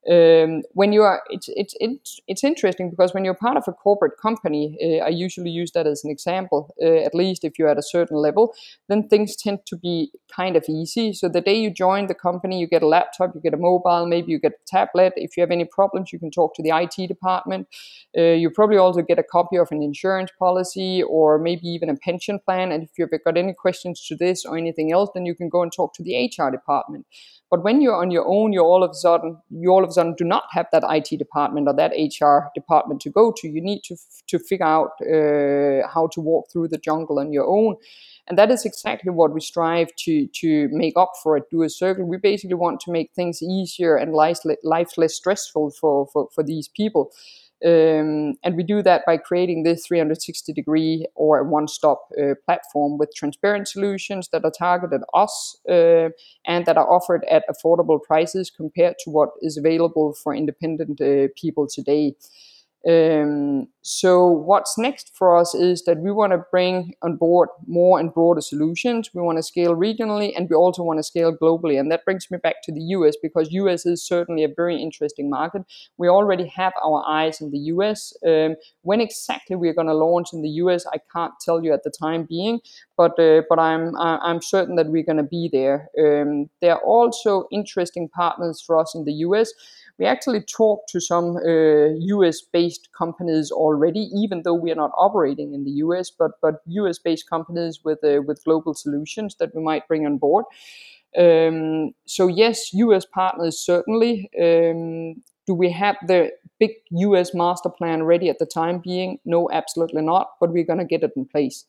um, 0.09 0.63
when 0.71 0.91
you 0.93 1.03
are 1.03 1.21
it's, 1.29 1.49
it's 1.49 1.75
it's 1.79 2.19
it's 2.27 2.43
interesting 2.43 2.89
because 2.89 3.13
when 3.13 3.23
you're 3.23 3.35
part 3.35 3.57
of 3.57 3.63
a 3.67 3.73
corporate 3.73 4.17
company 4.19 4.77
uh, 4.83 5.05
i 5.05 5.09
usually 5.09 5.51
use 5.51 5.71
that 5.71 5.85
as 5.85 6.03
an 6.03 6.09
example 6.09 6.73
uh, 6.81 7.05
at 7.05 7.13
least 7.13 7.43
if 7.43 7.59
you're 7.59 7.69
at 7.69 7.77
a 7.77 7.83
certain 7.83 8.17
level 8.17 8.53
then 8.89 9.07
things 9.07 9.35
tend 9.35 9.59
to 9.67 9.75
be 9.75 10.11
kind 10.35 10.55
of 10.55 10.65
easy. 10.69 11.13
So 11.13 11.29
the 11.29 11.41
day 11.41 11.55
you 11.55 11.69
join 11.71 12.07
the 12.07 12.15
company 12.15 12.59
you 12.59 12.67
get 12.67 12.83
a 12.83 12.87
laptop 12.87 13.35
you 13.35 13.41
get 13.41 13.53
a 13.53 13.57
mobile 13.57 14.05
maybe 14.05 14.31
you 14.31 14.39
get 14.39 14.53
a 14.53 14.65
tablet. 14.67 15.13
If 15.15 15.37
you 15.37 15.41
have 15.41 15.51
any 15.51 15.65
problems 15.65 16.11
you 16.11 16.19
can 16.19 16.31
talk 16.31 16.55
to 16.55 16.63
the 16.63 16.71
it 16.71 17.07
department. 17.07 17.67
Uh, 18.17 18.35
you 18.41 18.49
probably 18.49 18.77
also 18.77 19.01
get 19.01 19.19
a 19.19 19.23
copy 19.23 19.57
of 19.57 19.67
an 19.71 19.81
insurance 19.81 20.31
policy 20.37 21.03
or 21.03 21.37
maybe 21.37 21.67
even 21.67 21.89
a 21.89 21.95
pension 21.95 22.39
plan. 22.39 22.71
And 22.71 22.83
if 22.83 22.91
you've 22.97 23.09
got 23.25 23.37
any 23.37 23.53
questions 23.53 24.05
to 24.07 24.15
this 24.15 24.45
or 24.45 24.57
anything 24.57 24.91
else 24.91 25.09
then 25.13 25.25
you 25.25 25.35
can 25.35 25.49
go 25.49 25.61
and 25.61 25.71
talk 25.71 25.93
to 25.95 26.03
the 26.03 26.31
hr 26.37 26.49
department. 26.49 27.05
But 27.49 27.63
when 27.63 27.81
you're 27.81 27.97
on 27.97 28.11
your 28.11 28.25
own, 28.25 28.53
you're 28.53 28.63
all 28.63 28.83
of 28.83 28.91
a 28.91 28.93
sudden 28.93 29.37
you 29.49 29.71
all 29.71 29.83
of 29.83 29.89
sudden 29.91 30.15
do 30.17 30.23
not 30.23 30.43
have 30.51 30.67
that 30.71 30.83
IT 30.87 31.17
department 31.17 31.67
or 31.67 31.75
that 31.75 31.91
HR 31.91 32.49
department 32.55 33.01
to 33.01 33.09
go 33.09 33.33
to. 33.37 33.47
You 33.47 33.61
need 33.61 33.81
to 33.85 33.95
to 34.27 34.39
figure 34.39 34.65
out 34.65 34.91
uh, 35.01 35.87
how 35.87 36.07
to 36.13 36.21
walk 36.21 36.51
through 36.51 36.69
the 36.69 36.77
jungle 36.77 37.19
on 37.19 37.31
your 37.31 37.45
own. 37.45 37.75
And 38.27 38.37
that 38.37 38.51
is 38.51 38.65
exactly 38.65 39.11
what 39.11 39.33
we 39.33 39.41
strive 39.41 39.89
to 40.05 40.27
to 40.27 40.69
make 40.71 40.93
up 40.97 41.11
for 41.21 41.37
at 41.37 41.49
Doer 41.49 41.69
Circle. 41.69 42.05
We 42.05 42.17
basically 42.17 42.55
want 42.55 42.79
to 42.81 42.91
make 42.91 43.11
things 43.13 43.41
easier 43.41 43.95
and 43.95 44.13
life, 44.13 44.39
life 44.63 44.97
less 44.97 45.15
stressful 45.15 45.71
for, 45.71 46.07
for, 46.13 46.29
for 46.33 46.43
these 46.43 46.67
people. 46.67 47.11
Um, 47.63 48.33
and 48.43 48.57
we 48.57 48.63
do 48.63 48.81
that 48.81 49.05
by 49.05 49.17
creating 49.17 49.63
this 49.63 49.85
360 49.85 50.51
degree 50.51 51.05
or 51.13 51.43
one 51.43 51.67
stop 51.67 52.09
uh, 52.19 52.33
platform 52.45 52.97
with 52.97 53.13
transparent 53.15 53.67
solutions 53.67 54.29
that 54.31 54.43
are 54.43 54.51
targeted 54.51 55.01
us 55.13 55.57
uh, 55.69 56.09
and 56.47 56.65
that 56.65 56.77
are 56.77 56.91
offered 56.91 57.23
at 57.29 57.43
affordable 57.47 58.01
prices 58.01 58.49
compared 58.49 58.95
to 59.03 59.11
what 59.11 59.29
is 59.41 59.57
available 59.57 60.13
for 60.13 60.33
independent 60.33 60.99
uh, 61.01 61.27
people 61.35 61.67
today. 61.67 62.15
Um, 62.87 63.67
so 63.83 64.27
what's 64.27 64.77
next 64.77 65.11
for 65.15 65.37
us 65.37 65.53
is 65.53 65.85
that 65.85 65.99
we 65.99 66.11
want 66.11 66.33
to 66.33 66.43
bring 66.51 66.95
on 67.01 67.15
board 67.15 67.49
more 67.67 67.99
and 67.99 68.13
broader 68.13 68.41
solutions. 68.41 69.09
We 69.13 69.21
want 69.21 69.37
to 69.37 69.43
scale 69.43 69.75
regionally 69.75 70.33
and 70.35 70.49
we 70.49 70.55
also 70.55 70.83
want 70.83 70.97
to 70.99 71.03
scale 71.03 71.35
globally. 71.35 71.79
And 71.79 71.91
that 71.91 72.05
brings 72.05 72.29
me 72.31 72.37
back 72.37 72.61
to 72.63 72.71
the 72.71 72.81
US 72.81 73.15
because 73.21 73.51
US 73.51 73.85
is 73.85 74.05
certainly 74.05 74.43
a 74.43 74.53
very 74.55 74.81
interesting 74.81 75.29
market. 75.29 75.63
We 75.97 76.09
already 76.09 76.47
have 76.47 76.73
our 76.83 77.03
eyes 77.07 77.41
in 77.41 77.51
the 77.51 77.59
US. 77.75 78.13
Um, 78.25 78.55
when 78.81 79.01
exactly 79.01 79.55
we're 79.55 79.73
going 79.73 79.87
to 79.87 79.93
launch 79.93 80.33
in 80.33 80.41
the 80.41 80.49
US, 80.61 80.85
I 80.87 80.97
can't 81.11 81.33
tell 81.39 81.63
you 81.63 81.73
at 81.73 81.83
the 81.83 81.91
time 81.91 82.23
being, 82.23 82.61
but 82.97 83.19
uh, 83.19 83.41
but 83.49 83.59
I'm 83.59 83.95
I'm 83.97 84.41
certain 84.41 84.75
that 84.75 84.87
we're 84.87 85.03
going 85.03 85.17
to 85.17 85.23
be 85.23 85.49
there. 85.51 85.89
Um, 85.99 86.49
there 86.61 86.73
are 86.75 86.81
also 86.81 87.47
interesting 87.51 88.09
partners 88.09 88.61
for 88.65 88.79
us 88.79 88.93
in 88.95 89.05
the 89.05 89.13
US 89.25 89.53
we 90.01 90.07
actually 90.07 90.41
talked 90.41 90.89
to 90.89 90.99
some 90.99 91.37
uh, 91.37 91.89
US 92.15 92.41
based 92.41 92.89
companies 92.97 93.51
already, 93.51 94.09
even 94.15 94.41
though 94.41 94.55
we 94.55 94.71
are 94.71 94.81
not 94.83 94.89
operating 94.97 95.53
in 95.53 95.63
the 95.63 95.75
US, 95.85 96.09
but, 96.09 96.31
but 96.41 96.55
US 96.65 96.97
based 96.97 97.29
companies 97.29 97.81
with, 97.85 97.99
uh, 98.03 98.23
with 98.25 98.43
global 98.43 98.73
solutions 98.73 99.35
that 99.39 99.53
we 99.55 99.61
might 99.61 99.87
bring 99.87 100.07
on 100.07 100.17
board. 100.17 100.45
Um, 101.15 101.91
so, 102.07 102.27
yes, 102.27 102.73
US 102.73 103.05
partners 103.05 103.59
certainly. 103.59 104.31
Um, 104.41 105.21
do 105.45 105.53
we 105.53 105.71
have 105.71 105.97
the 106.07 106.31
big 106.59 106.71
US 106.89 107.35
master 107.35 107.69
plan 107.69 108.01
ready 108.01 108.27
at 108.27 108.39
the 108.39 108.47
time 108.47 108.79
being? 108.79 109.19
No, 109.23 109.51
absolutely 109.51 110.01
not, 110.01 110.31
but 110.39 110.51
we're 110.51 110.65
going 110.71 110.79
to 110.79 110.85
get 110.85 111.03
it 111.03 111.11
in 111.15 111.25
place. 111.25 111.63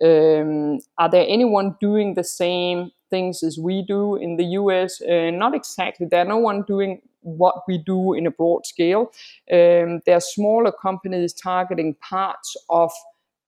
Um, 0.00 0.78
are 0.98 1.10
there 1.10 1.26
anyone 1.28 1.74
doing 1.80 2.14
the 2.14 2.24
same 2.24 2.92
things 3.12 3.42
as 3.42 3.58
we 3.58 3.82
do 3.82 4.16
in 4.16 4.36
the 4.38 4.48
US. 4.60 5.00
Uh, 5.02 5.30
not 5.30 5.54
exactly. 5.54 6.06
There's 6.10 6.26
no 6.26 6.38
one 6.38 6.62
doing 6.62 7.02
what 7.22 7.62
we 7.66 7.78
do 7.78 8.12
in 8.14 8.26
a 8.26 8.30
broad 8.30 8.66
scale. 8.66 9.10
Um, 9.50 10.00
there 10.06 10.16
are 10.16 10.20
smaller 10.20 10.72
companies 10.72 11.32
targeting 11.32 11.94
parts 11.96 12.56
of 12.68 12.90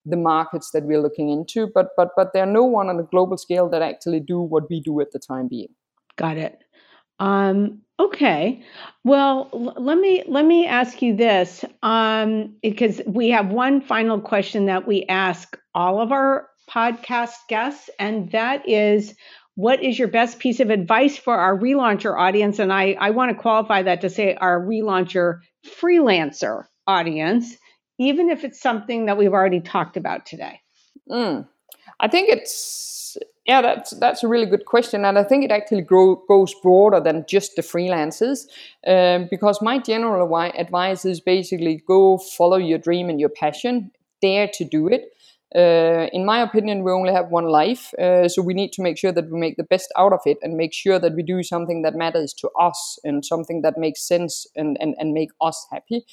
the 0.06 0.16
markets 0.16 0.70
that 0.72 0.84
we're 0.84 1.00
looking 1.00 1.30
into, 1.30 1.68
but 1.74 1.90
but 1.96 2.10
but 2.16 2.32
there 2.32 2.42
are 2.42 2.52
no 2.52 2.64
one 2.64 2.88
on 2.88 2.98
a 2.98 3.04
global 3.04 3.36
scale 3.38 3.68
that 3.70 3.82
actually 3.82 4.20
do 4.20 4.40
what 4.40 4.68
we 4.68 4.80
do 4.80 5.00
at 5.00 5.12
the 5.12 5.18
time 5.18 5.48
being. 5.48 5.74
Got 6.16 6.36
it. 6.36 6.62
Um, 7.20 7.80
okay. 7.98 8.62
Well, 9.04 9.48
l- 9.52 9.74
let 9.78 9.98
me 9.98 10.24
let 10.26 10.44
me 10.44 10.66
ask 10.66 11.00
you 11.00 11.16
this, 11.16 11.64
um, 11.82 12.54
because 12.62 13.00
we 13.06 13.30
have 13.30 13.48
one 13.48 13.80
final 13.80 14.20
question 14.20 14.66
that 14.66 14.86
we 14.86 15.04
ask 15.06 15.56
all 15.74 16.00
of 16.00 16.12
our 16.12 16.48
podcast 16.70 17.34
guests, 17.48 17.88
and 17.98 18.30
that 18.32 18.68
is, 18.68 19.14
what 19.56 19.82
is 19.82 19.98
your 19.98 20.08
best 20.08 20.38
piece 20.38 20.60
of 20.60 20.70
advice 20.70 21.16
for 21.16 21.34
our 21.34 21.56
relauncher 21.56 22.18
audience? 22.18 22.58
And 22.58 22.72
I 22.72 22.96
I 22.98 23.10
want 23.10 23.30
to 23.30 23.40
qualify 23.40 23.82
that 23.82 24.00
to 24.00 24.10
say 24.10 24.34
our 24.34 24.60
relauncher 24.60 25.40
freelancer 25.80 26.64
audience, 26.86 27.56
even 27.98 28.30
if 28.30 28.44
it's 28.44 28.60
something 28.60 29.06
that 29.06 29.16
we've 29.16 29.32
already 29.32 29.60
talked 29.60 29.96
about 29.96 30.26
today. 30.26 30.60
Mm. 31.10 31.46
I 32.00 32.08
think 32.08 32.28
it's 32.28 33.16
yeah, 33.46 33.60
that's 33.60 33.90
that's 33.90 34.24
a 34.24 34.28
really 34.28 34.46
good 34.46 34.64
question, 34.64 35.04
and 35.04 35.18
I 35.18 35.22
think 35.22 35.44
it 35.44 35.50
actually 35.50 35.82
grow, 35.82 36.16
goes 36.26 36.54
broader 36.62 36.98
than 36.98 37.26
just 37.28 37.56
the 37.56 37.62
freelancers. 37.62 38.46
Um, 38.86 39.28
because 39.30 39.60
my 39.60 39.78
general 39.78 40.34
advice 40.34 41.04
is 41.04 41.20
basically 41.20 41.82
go 41.86 42.18
follow 42.18 42.56
your 42.56 42.78
dream 42.78 43.10
and 43.10 43.20
your 43.20 43.28
passion, 43.28 43.90
dare 44.22 44.48
to 44.54 44.64
do 44.64 44.88
it. 44.88 45.13
Uh, 45.54 46.08
in 46.12 46.24
my 46.24 46.40
opinion, 46.40 46.82
we 46.82 46.90
only 46.90 47.12
have 47.12 47.28
one 47.30 47.46
life, 47.46 47.94
uh, 47.94 48.28
so 48.28 48.42
we 48.42 48.54
need 48.54 48.72
to 48.72 48.82
make 48.82 48.98
sure 48.98 49.12
that 49.12 49.30
we 49.30 49.38
make 49.38 49.56
the 49.56 49.62
best 49.64 49.92
out 49.96 50.12
of 50.12 50.18
it 50.26 50.36
and 50.42 50.56
make 50.56 50.72
sure 50.72 50.98
that 50.98 51.14
we 51.14 51.22
do 51.22 51.44
something 51.44 51.82
that 51.82 51.94
matters 51.94 52.32
to 52.34 52.50
us 52.60 52.98
and 53.04 53.24
something 53.24 53.62
that 53.62 53.78
makes 53.78 54.06
sense 54.06 54.46
and, 54.56 54.76
and, 54.80 54.96
and 54.98 55.12
make 55.12 55.30
us 55.40 55.64
happy. 55.70 56.04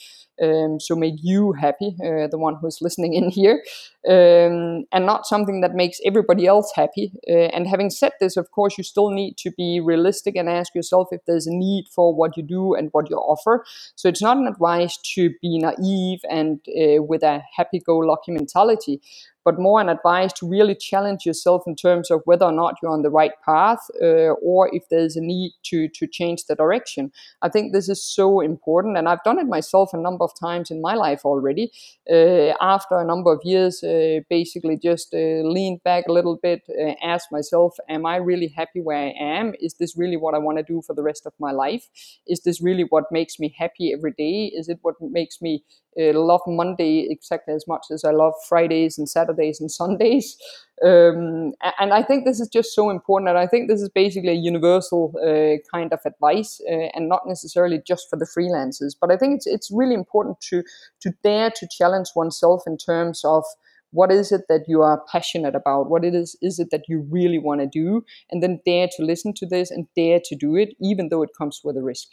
Um, 0.41 0.79
so 0.79 0.95
make 0.95 1.15
you 1.21 1.53
happy, 1.53 1.95
uh, 2.03 2.27
the 2.27 2.37
one 2.37 2.55
who's 2.55 2.79
listening 2.81 3.13
in 3.13 3.29
here, 3.29 3.63
um, 4.07 4.85
and 4.91 5.05
not 5.05 5.25
something 5.25 5.61
that 5.61 5.73
makes 5.73 5.99
everybody 6.05 6.47
else 6.47 6.71
happy. 6.75 7.13
Uh, 7.29 7.49
and 7.53 7.67
having 7.67 7.89
said 7.89 8.13
this, 8.19 8.37
of 8.37 8.49
course, 8.51 8.77
you 8.77 8.83
still 8.83 9.11
need 9.11 9.37
to 9.37 9.51
be 9.51 9.79
realistic 9.79 10.35
and 10.35 10.49
ask 10.49 10.73
yourself 10.73 11.09
if 11.11 11.21
there's 11.25 11.47
a 11.47 11.53
need 11.53 11.85
for 11.93 12.13
what 12.13 12.35
you 12.35 12.43
do 12.43 12.73
and 12.73 12.89
what 12.91 13.09
you 13.09 13.17
offer. 13.17 13.63
So 13.95 14.09
it's 14.09 14.21
not 14.21 14.37
an 14.37 14.47
advice 14.47 14.97
to 15.15 15.29
be 15.41 15.59
naive 15.59 16.21
and 16.29 16.59
uh, 16.69 17.03
with 17.03 17.23
a 17.23 17.43
happy-go-lucky 17.55 18.31
mentality 18.31 19.01
but 19.43 19.59
more 19.59 19.81
an 19.81 19.89
advice 19.89 20.33
to 20.33 20.47
really 20.47 20.75
challenge 20.75 21.25
yourself 21.25 21.63
in 21.65 21.75
terms 21.75 22.11
of 22.11 22.21
whether 22.25 22.45
or 22.45 22.51
not 22.51 22.75
you're 22.81 22.91
on 22.91 23.01
the 23.01 23.09
right 23.09 23.31
path 23.43 23.79
uh, 24.01 24.33
or 24.41 24.69
if 24.73 24.83
there's 24.89 25.15
a 25.15 25.21
need 25.21 25.51
to 25.63 25.87
to 25.89 26.07
change 26.07 26.45
the 26.45 26.55
direction. 26.55 27.11
I 27.41 27.49
think 27.49 27.73
this 27.73 27.89
is 27.89 28.03
so 28.03 28.41
important, 28.41 28.97
and 28.97 29.07
I've 29.07 29.23
done 29.23 29.39
it 29.39 29.47
myself 29.47 29.93
a 29.93 29.97
number 29.97 30.23
of 30.23 30.31
times 30.39 30.71
in 30.71 30.81
my 30.81 30.95
life 30.95 31.25
already. 31.25 31.71
Uh, 32.09 32.53
after 32.61 32.97
a 32.97 33.05
number 33.05 33.31
of 33.31 33.39
years, 33.43 33.83
uh, 33.83 34.19
basically 34.29 34.77
just 34.77 35.13
uh, 35.13 35.41
leaned 35.55 35.83
back 35.83 36.07
a 36.07 36.11
little 36.11 36.37
bit, 36.37 36.61
uh, 36.69 36.93
asked 37.03 37.31
myself, 37.31 37.77
"Am 37.89 38.05
I 38.05 38.17
really 38.17 38.47
happy 38.47 38.81
where 38.81 38.97
I 38.97 39.13
am? 39.19 39.53
Is 39.59 39.75
this 39.75 39.97
really 39.97 40.17
what 40.17 40.35
I 40.35 40.39
want 40.39 40.57
to 40.57 40.63
do 40.63 40.81
for 40.81 40.93
the 40.93 41.03
rest 41.03 41.25
of 41.25 41.33
my 41.39 41.51
life? 41.51 41.89
Is 42.27 42.41
this 42.41 42.61
really 42.61 42.83
what 42.83 43.11
makes 43.11 43.39
me 43.39 43.53
happy 43.57 43.93
every 43.93 44.13
day? 44.17 44.51
Is 44.55 44.69
it 44.69 44.79
what 44.81 44.95
makes 45.01 45.41
me 45.41 45.63
uh, 45.99 46.17
love 46.17 46.41
Monday 46.47 47.07
exactly 47.09 47.53
as 47.53 47.67
much 47.67 47.87
as 47.91 48.03
I 48.03 48.11
love 48.11 48.33
Fridays 48.47 48.97
and 48.97 49.09
Saturdays 49.09 49.59
and 49.59 49.71
Sundays. 49.71 50.37
Um, 50.83 51.53
and 51.79 51.93
I 51.93 52.01
think 52.01 52.25
this 52.25 52.39
is 52.39 52.47
just 52.47 52.73
so 52.73 52.89
important. 52.89 53.29
And 53.29 53.37
I 53.37 53.45
think 53.45 53.69
this 53.69 53.83
is 53.83 53.89
basically 53.89 54.29
a 54.29 54.33
universal 54.33 55.13
uh, 55.21 55.61
kind 55.71 55.93
of 55.93 55.99
advice 56.07 56.59
uh, 56.67 56.87
and 56.95 57.07
not 57.07 57.27
necessarily 57.27 57.79
just 57.85 58.09
for 58.09 58.17
the 58.17 58.25
freelancers. 58.25 58.95
But 58.99 59.11
I 59.11 59.17
think 59.17 59.35
it's, 59.35 59.45
it's 59.45 59.69
really 59.71 59.93
important 59.93 60.41
to, 60.49 60.63
to 61.01 61.11
dare 61.23 61.51
to 61.51 61.67
challenge 61.77 62.07
oneself 62.15 62.63
in 62.65 62.77
terms 62.77 63.21
of 63.23 63.43
what 63.91 64.11
is 64.11 64.31
it 64.31 64.41
that 64.49 64.61
you 64.67 64.81
are 64.81 65.03
passionate 65.11 65.53
about 65.53 65.89
what 65.89 66.03
it 66.03 66.15
is 66.15 66.35
is 66.41 66.59
it 66.59 66.69
that 66.71 66.85
you 66.87 67.05
really 67.09 67.37
want 67.37 67.61
to 67.61 67.67
do 67.67 68.03
and 68.31 68.41
then 68.41 68.59
dare 68.65 68.87
to 68.95 69.03
listen 69.03 69.33
to 69.33 69.45
this 69.45 69.69
and 69.69 69.85
dare 69.95 70.19
to 70.23 70.35
do 70.35 70.55
it 70.55 70.69
even 70.81 71.09
though 71.09 71.21
it 71.21 71.29
comes 71.37 71.61
with 71.63 71.77
a 71.77 71.83
risk 71.83 72.07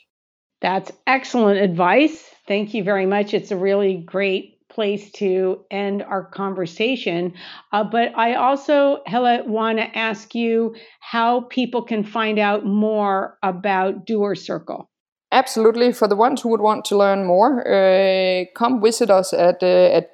that's 0.61 0.91
excellent 1.07 1.61
advice. 1.61 2.25
Thank 2.47 2.75
you 2.75 2.83
very 2.83 3.07
much. 3.07 3.35
It's 3.35 3.51
a 3.51 3.57
really 3.57 3.97
great 3.97 4.57
place 4.69 5.11
to 5.13 5.65
end 5.71 6.03
our 6.03 6.25
conversation. 6.25 7.35
Uh, 7.73 7.85
but 7.85 8.17
I 8.17 8.35
also, 8.35 9.03
Helle, 9.07 9.47
want 9.47 9.79
to 9.79 9.99
ask 9.99 10.35
you 10.35 10.75
how 11.01 11.43
people 11.43 11.83
can 11.83 12.05
find 12.05 12.39
out 12.39 12.65
more 12.65 13.39
about 13.43 14.07
Doer 14.07 14.35
Circle. 14.35 14.91
Absolutely. 15.31 15.93
For 15.93 16.09
the 16.09 16.17
ones 16.17 16.43
who 16.43 16.49
would 16.51 16.61
want 16.61 16.85
to 16.87 16.97
learn 16.97 17.27
more, 17.27 17.67
uh, 17.67 18.45
come 18.57 18.81
visit 18.81 19.11
us 19.11 19.33
at, 19.33 19.63
uh, 19.63 19.67
at 19.67 20.11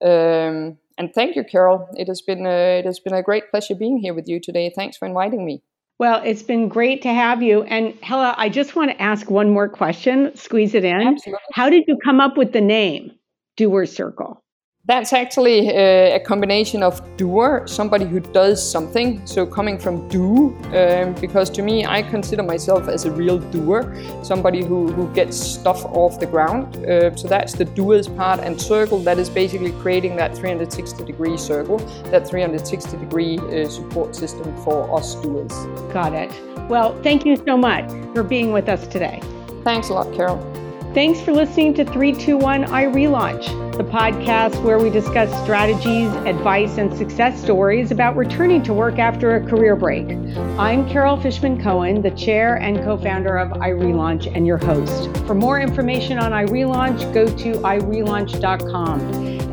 Um, 0.03 0.77
and 0.99 1.15
thank 1.15 1.35
you, 1.35 1.45
Carol. 1.45 1.89
It 1.97 2.09
has 2.09 2.21
been 2.21 2.45
a, 2.45 2.81
it 2.81 2.85
has 2.85 3.01
been 3.01 3.15
a 3.15 3.23
great 3.23 3.51
pleasure 3.51 3.75
being 3.75 3.97
here 3.97 4.13
with 4.13 4.29
you 4.29 4.39
today. 4.39 4.71
Thanks 4.75 4.99
for 4.99 5.07
inviting 5.07 5.47
me. 5.47 5.63
Well, 5.99 6.21
it's 6.23 6.43
been 6.43 6.69
great 6.69 7.01
to 7.03 7.13
have 7.13 7.43
you. 7.43 7.63
And 7.63 7.95
Helle, 8.03 8.35
I 8.37 8.51
just 8.51 8.77
want 8.77 8.91
to 8.91 9.01
ask 9.01 9.31
one 9.31 9.51
more 9.51 9.69
question. 9.69 10.35
Squeeze 10.37 10.75
it 10.75 10.85
in. 10.85 11.01
Absolutely. 11.01 11.41
How 11.55 11.71
did 11.71 11.85
you 11.87 11.97
come 12.05 12.21
up 12.21 12.37
with 12.37 12.53
the 12.53 12.61
name 12.61 13.13
Doer 13.57 13.87
Circle? 13.87 14.43
That's 14.87 15.13
actually 15.13 15.69
a, 15.69 16.17
a, 16.17 16.21
combination 16.21 16.83
of 16.83 17.03
doer, 17.19 17.65
somebody 17.67 18.07
who 18.07 18.19
does 18.19 18.59
something. 18.59 19.25
So 19.27 19.45
coming 19.45 19.79
from 19.79 20.09
do, 20.09 20.57
um, 20.75 21.15
because 21.21 21.51
to 21.51 21.63
me, 21.63 21.85
I 21.85 22.01
consider 22.01 22.43
myself 22.43 22.89
as 22.89 23.05
a 23.05 23.11
real 23.11 23.39
doer, 23.39 23.95
somebody 24.23 24.65
who, 24.65 24.91
who 24.91 25.13
gets 25.13 25.37
stuff 25.37 25.85
off 25.85 26.19
the 26.19 26.27
ground. 26.27 26.77
Uh, 26.87 27.15
so 27.15 27.29
that's 27.29 27.53
the 27.53 27.67
doers 27.67 28.09
part, 28.09 28.41
and 28.41 28.59
circle 28.59 28.99
that 29.01 29.19
is 29.19 29.29
basically 29.29 29.73
creating 29.83 30.17
that 30.17 30.35
360 30.35 31.05
degree 31.05 31.37
circle, 31.37 31.77
that 32.11 32.27
360 32.27 32.97
degree 32.97 33.39
uh, 33.39 33.69
support 33.69 34.17
system 34.17 34.57
for 34.65 34.97
us 34.99 35.15
doers. 35.17 35.53
Got 35.93 36.15
it. 36.15 36.33
Well, 36.71 37.01
thank 37.03 37.27
you 37.27 37.37
so 37.37 37.59
much 37.59 37.91
for 38.15 38.23
being 38.23 38.51
with 38.51 38.69
us 38.71 38.87
today. 38.87 39.21
Thanks 39.63 39.91
a 39.91 39.93
lot, 39.93 40.13
Carol. 40.15 40.60
Thanks 40.93 41.21
for 41.21 41.31
listening 41.31 41.73
to 41.75 41.85
321 41.85 42.65
iRelaunch, 42.65 43.77
the 43.77 43.85
podcast 43.85 44.61
where 44.65 44.81
we 44.81 44.91
discuss 44.91 45.31
strategies, 45.45 46.11
advice, 46.27 46.79
and 46.79 46.93
success 46.93 47.41
stories 47.41 47.93
about 47.93 48.17
returning 48.17 48.61
to 48.65 48.73
work 48.75 48.99
after 48.99 49.37
a 49.37 49.47
career 49.47 49.77
break. 49.77 50.11
I'm 50.59 50.89
Carol 50.89 51.17
Fishman 51.17 51.63
Cohen, 51.63 52.03
the 52.03 52.11
chair 52.11 52.57
and 52.57 52.79
co 52.79 52.97
founder 52.97 53.39
of 53.39 53.51
iRelaunch 53.51 54.35
and 54.35 54.45
your 54.45 54.57
host. 54.59 55.17
For 55.29 55.35
more 55.35 55.61
information 55.61 56.19
on 56.19 56.33
iRelaunch, 56.33 57.15
go 57.15 57.25
to 57.25 57.53
irelaunch.com. 57.53 59.01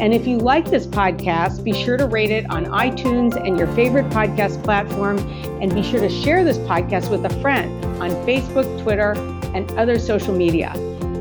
And 0.02 0.15
if 0.15 0.26
you 0.26 0.39
like 0.39 0.65
this 0.65 0.88
podcast, 0.88 1.63
be 1.63 1.71
sure 1.71 1.97
to 1.97 2.08
rate 2.08 2.32
it 2.32 2.50
on 2.50 2.65
iTunes 2.65 3.36
and 3.36 3.60
your 3.60 3.67
favorite 3.76 4.10
podcast 4.10 4.63
platform. 4.63 5.19
And 5.62 5.71
be 5.71 5.84
sure 5.84 6.00
to 6.00 6.10
share 6.10 6.43
this 6.43 6.58
podcast 6.58 7.12
with 7.12 7.23
a 7.26 7.41
friend 7.41 7.86
on 8.02 8.10
Facebook, 8.26 8.82
Twitter, 8.82 9.12
and 9.54 9.69
other 9.73 10.00
social 10.00 10.36
media. 10.36 10.73